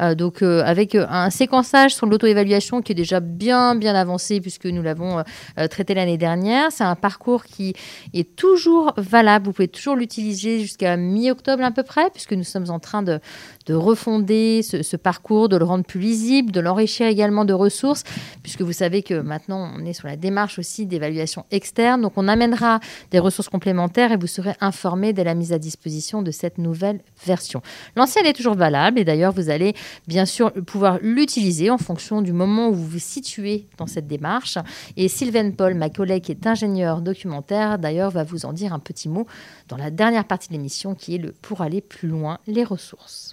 [0.00, 4.40] Euh, donc euh, avec euh, un séquençage sur l'auto-évaluation qui est déjà bien bien avancé
[4.40, 5.22] puisque nous l'avons
[5.70, 6.70] traité l'année dernière.
[6.70, 7.74] C'est un parcours qui
[8.14, 9.46] est toujours valable.
[9.46, 13.20] Vous pouvez toujours l'utiliser jusqu'à mi-octobre à peu près puisque nous sommes en train de,
[13.68, 18.02] de refonder ce, parcours, de le rendre plus lisible, de l'enrichir également de ressources,
[18.42, 22.00] puisque vous savez que maintenant on est sur la démarche aussi d'évaluation externe.
[22.00, 26.22] Donc on amènera des ressources complémentaires et vous serez informé dès la mise à disposition
[26.22, 27.60] de cette nouvelle version.
[27.94, 29.74] L'ancienne est toujours valable et d'ailleurs vous allez
[30.06, 34.56] bien sûr pouvoir l'utiliser en fonction du moment où vous vous situez dans cette démarche.
[34.96, 38.78] Et Sylvain Paul, ma collègue qui est ingénieure documentaire, d'ailleurs va vous en dire un
[38.78, 39.26] petit mot
[39.68, 43.27] dans la dernière partie de l'émission qui est le pour aller plus loin, les ressources.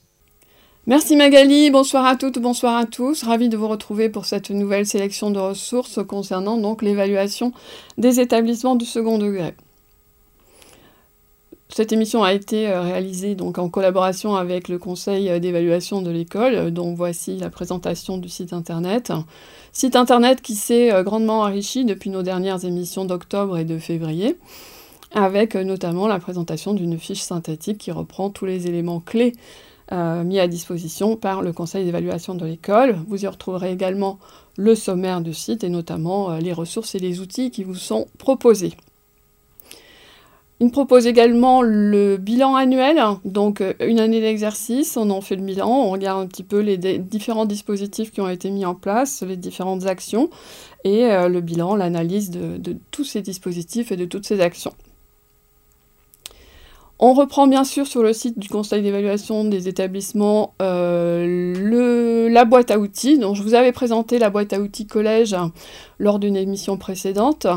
[0.88, 3.24] Merci Magali, bonsoir à toutes, bonsoir à tous.
[3.24, 7.54] Ravi de vous retrouver pour cette nouvelle sélection de ressources concernant donc l'évaluation
[7.98, 9.56] des établissements du second degré.
[11.70, 16.70] Cette émission a été euh, réalisée donc en collaboration avec le conseil d'évaluation de l'école,
[16.70, 19.12] dont voici la présentation du site internet.
[19.72, 24.38] Site internet qui s'est euh, grandement enrichi depuis nos dernières émissions d'octobre et de février,
[25.16, 29.34] avec euh, notamment la présentation d'une fiche synthétique qui reprend tous les éléments clés
[29.92, 32.96] euh, mis à disposition par le conseil d'évaluation de l'école.
[33.08, 34.18] Vous y retrouverez également
[34.58, 38.08] le sommaire du site et notamment euh, les ressources et les outils qui vous sont
[38.18, 38.74] proposés.
[40.60, 45.44] Il propose également le bilan annuel, donc euh, une année d'exercice, on en fait le
[45.44, 49.22] bilan, on regarde un petit peu les différents dispositifs qui ont été mis en place,
[49.22, 50.32] les différentes actions,
[50.84, 54.74] et le bilan, l'analyse de tous ces dispositifs et de toutes ces actions.
[56.98, 62.72] On reprend bien sûr sur le site du Conseil d'évaluation des établissements euh, la boîte
[62.72, 63.18] à outils.
[63.18, 65.36] Donc, je vous avais présenté la boîte à outils collège
[66.00, 67.48] lors d'une émission précédente.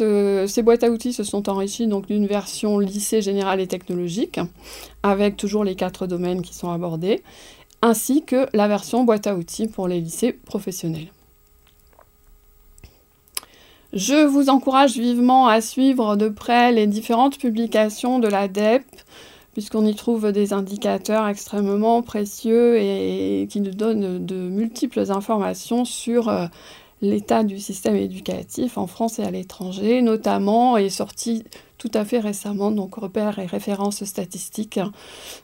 [0.00, 4.40] Euh, ces boîtes à outils se sont enrichies d'une version lycée général et technologique,
[5.04, 7.22] avec toujours les quatre domaines qui sont abordés,
[7.82, 11.08] ainsi que la version boîte à outils pour les lycées professionnels.
[13.92, 18.84] Je vous encourage vivement à suivre de près les différentes publications de l'ADEP,
[19.52, 26.28] puisqu'on y trouve des indicateurs extrêmement précieux et, qui nous donnent de multiples informations sur
[26.28, 26.46] euh,
[27.02, 31.42] l'état du système éducatif en France et à l'étranger, notamment est sorti
[31.76, 34.78] tout à fait récemment, donc repères et références statistiques,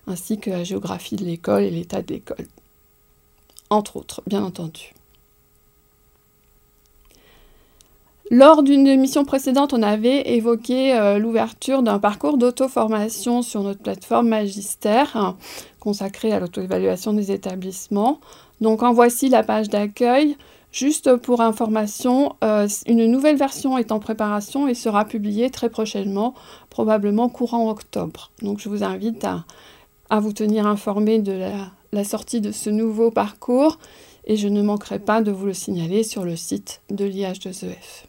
[0.07, 2.47] ainsi que la géographie de l'école et l'état de l'école.
[3.71, 4.93] Entre autres, bien entendu.
[8.33, 14.29] Lors d'une émission précédente, on avait évoqué euh, l'ouverture d'un parcours d'auto-formation sur notre plateforme
[14.29, 15.37] Magistère,
[15.79, 18.19] consacrée à l'auto-évaluation des établissements.
[18.61, 20.37] Donc en voici la page d'accueil.
[20.73, 26.35] Juste pour information, euh, une nouvelle version est en préparation et sera publiée très prochainement,
[26.69, 28.33] probablement courant octobre.
[28.43, 33.13] Donc je vous invite à, vous tenir informé de la, la sortie de ce nouveau
[33.13, 33.79] parcours
[34.25, 38.07] et je ne manquerai pas de vous le signaler sur le site de l'IH2EF.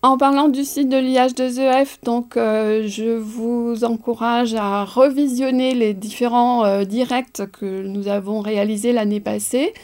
[0.00, 6.64] En parlant du site de l'IH2EF, donc euh, je vous encourage à revisionner les différents
[6.64, 9.74] euh, directs que nous avons réalisés l'année passée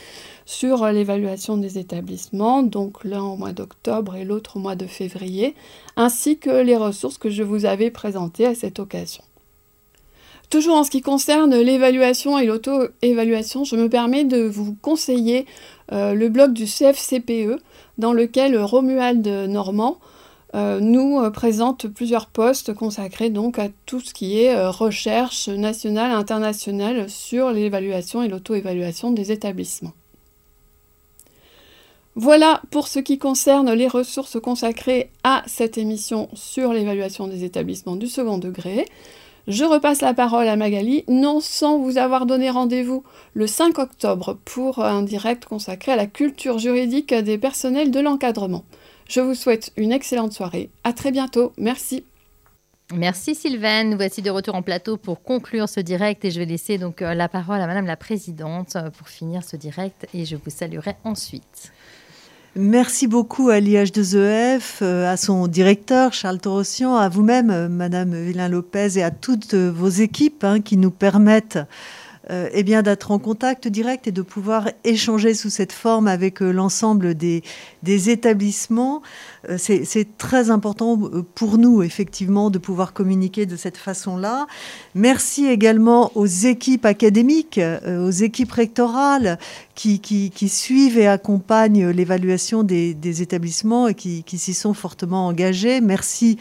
[0.46, 5.56] sur l'évaluation des établissements, donc l'un au mois d'octobre et l'autre au mois de février,
[5.96, 9.24] ainsi que les ressources que je vous avais présentées à cette occasion.
[10.48, 15.46] Toujours en ce qui concerne l'évaluation et l'auto-évaluation, je me permets de vous conseiller
[15.90, 17.58] euh, le blog du CFCPE
[17.98, 19.98] dans lequel Romuald Normand
[20.54, 25.48] euh, nous euh, présente plusieurs postes consacrés donc à tout ce qui est euh, recherche
[25.48, 29.94] nationale et internationale sur l'évaluation et l'auto-évaluation des établissements.
[32.14, 37.96] Voilà pour ce qui concerne les ressources consacrées à cette émission sur l'évaluation des établissements
[37.96, 38.86] du second degré.
[39.46, 44.38] Je repasse la parole à Magali, non sans vous avoir donné rendez-vous le 5 octobre
[44.46, 48.64] pour un direct consacré à la culture juridique des personnels de l'encadrement.
[49.06, 50.70] Je vous souhaite une excellente soirée.
[50.82, 51.52] À très bientôt.
[51.58, 52.04] Merci.
[52.94, 53.90] Merci Sylvaine.
[53.90, 57.02] Nous voici de retour en plateau pour conclure ce direct et je vais laisser donc
[57.02, 60.94] euh, la parole à Madame la Présidente pour finir ce direct et je vous saluerai
[61.04, 61.73] ensuite.
[62.56, 68.96] Merci beaucoup à l'IH2EF, euh, à son directeur Charles Torossian, à vous-même Madame Villain Lopez
[68.96, 71.58] et à toutes vos équipes hein, qui nous permettent
[72.30, 76.40] euh, eh bien d'être en contact direct et de pouvoir échanger sous cette forme avec
[76.40, 77.42] euh, l'ensemble des,
[77.84, 79.02] établissements.
[79.50, 80.98] Euh, c'est très important
[81.34, 84.46] pour nous, effectivement, de pouvoir communiquer de cette façon-là.
[84.94, 89.38] Merci également aux équipes académiques, aux équipes rectorales
[89.74, 95.82] qui, suivent et accompagnent l'évaluation des, établissements et qui, qui s'y sont fortement engagés.
[95.82, 96.38] Merci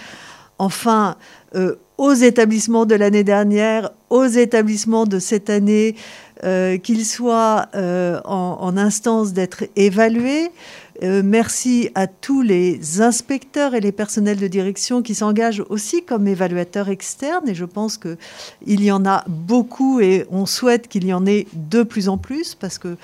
[0.60, 1.18] enfin
[1.98, 5.96] aux établissements de l'année dernière, aux établissements de cette année,
[6.44, 10.52] euh, qu'ils soient euh, en, instance d'être évalués.
[11.02, 16.28] Euh, merci à tous les inspecteurs et les personnels de direction qui s'engagent aussi comme
[16.28, 17.50] évaluateurs externes.
[17.50, 21.48] Et je pense qu'il y en a beaucoup et on souhaite qu'il y en ait
[21.54, 22.98] de plus en plus parce que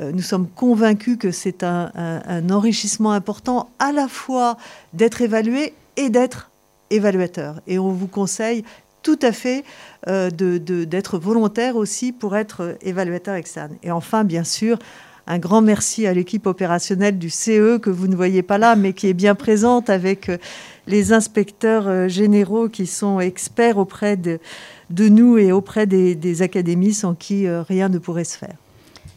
[0.00, 4.56] nous sommes convaincus que c'est un, un enrichissement important à la fois
[4.94, 6.50] d'être évalué et d'être
[6.90, 7.60] évaluateur.
[7.66, 8.64] Et on vous conseille
[9.04, 9.62] tout à fait
[10.08, 13.76] euh, d'être volontaire aussi pour être évaluateur externe.
[13.84, 14.78] Et enfin, bien sûr,
[15.28, 18.92] un grand merci à l'équipe opérationnelle du CE que vous ne voyez pas là, mais
[18.92, 20.38] qui est bien présente avec euh,
[20.88, 24.40] les inspecteurs euh, généraux qui sont experts auprès de,
[24.90, 28.56] nous et auprès des académies sans qui rien ne pourrait se faire.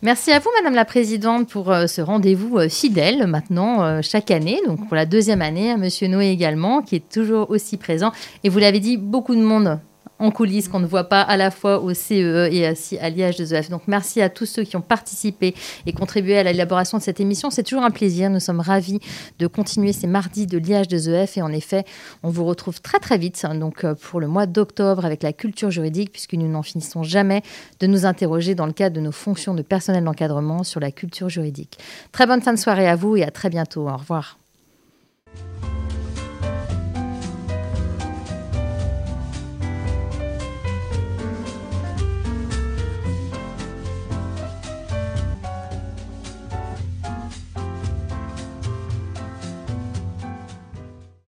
[0.03, 4.29] Merci à vous, Madame la Présidente, pour euh, ce rendez-vous euh, fidèle maintenant euh, chaque
[4.29, 8.11] année, donc pour la deuxième année, à Monsieur Noé également, qui est toujours aussi présent.
[8.43, 9.79] Et vous l'avez dit, beaucoup de monde
[10.19, 13.69] en coulisses qu'on ne voit pas à la fois au CEE e et à l'IH2EF.
[13.69, 15.53] Donc merci à tous ceux qui ont participé
[15.85, 17.49] et contribué à l'élaboration de cette émission.
[17.49, 18.29] C'est toujours un plaisir.
[18.29, 18.99] Nous sommes ravis
[19.39, 21.85] de continuer ces mardis de l'IH2EF et en effet,
[22.23, 25.71] on vous retrouve très très vite donc euh, pour le mois d'octobre avec la culture
[25.71, 27.43] juridique puisque nous n'en finissons jamais
[27.79, 31.29] de nous interroger dans le cadre de nos fonctions de personnel d'encadrement sur la culture
[31.29, 31.77] juridique.
[32.11, 33.87] Très bonne fin de soirée à vous et à très bientôt.
[33.87, 34.37] Au revoir.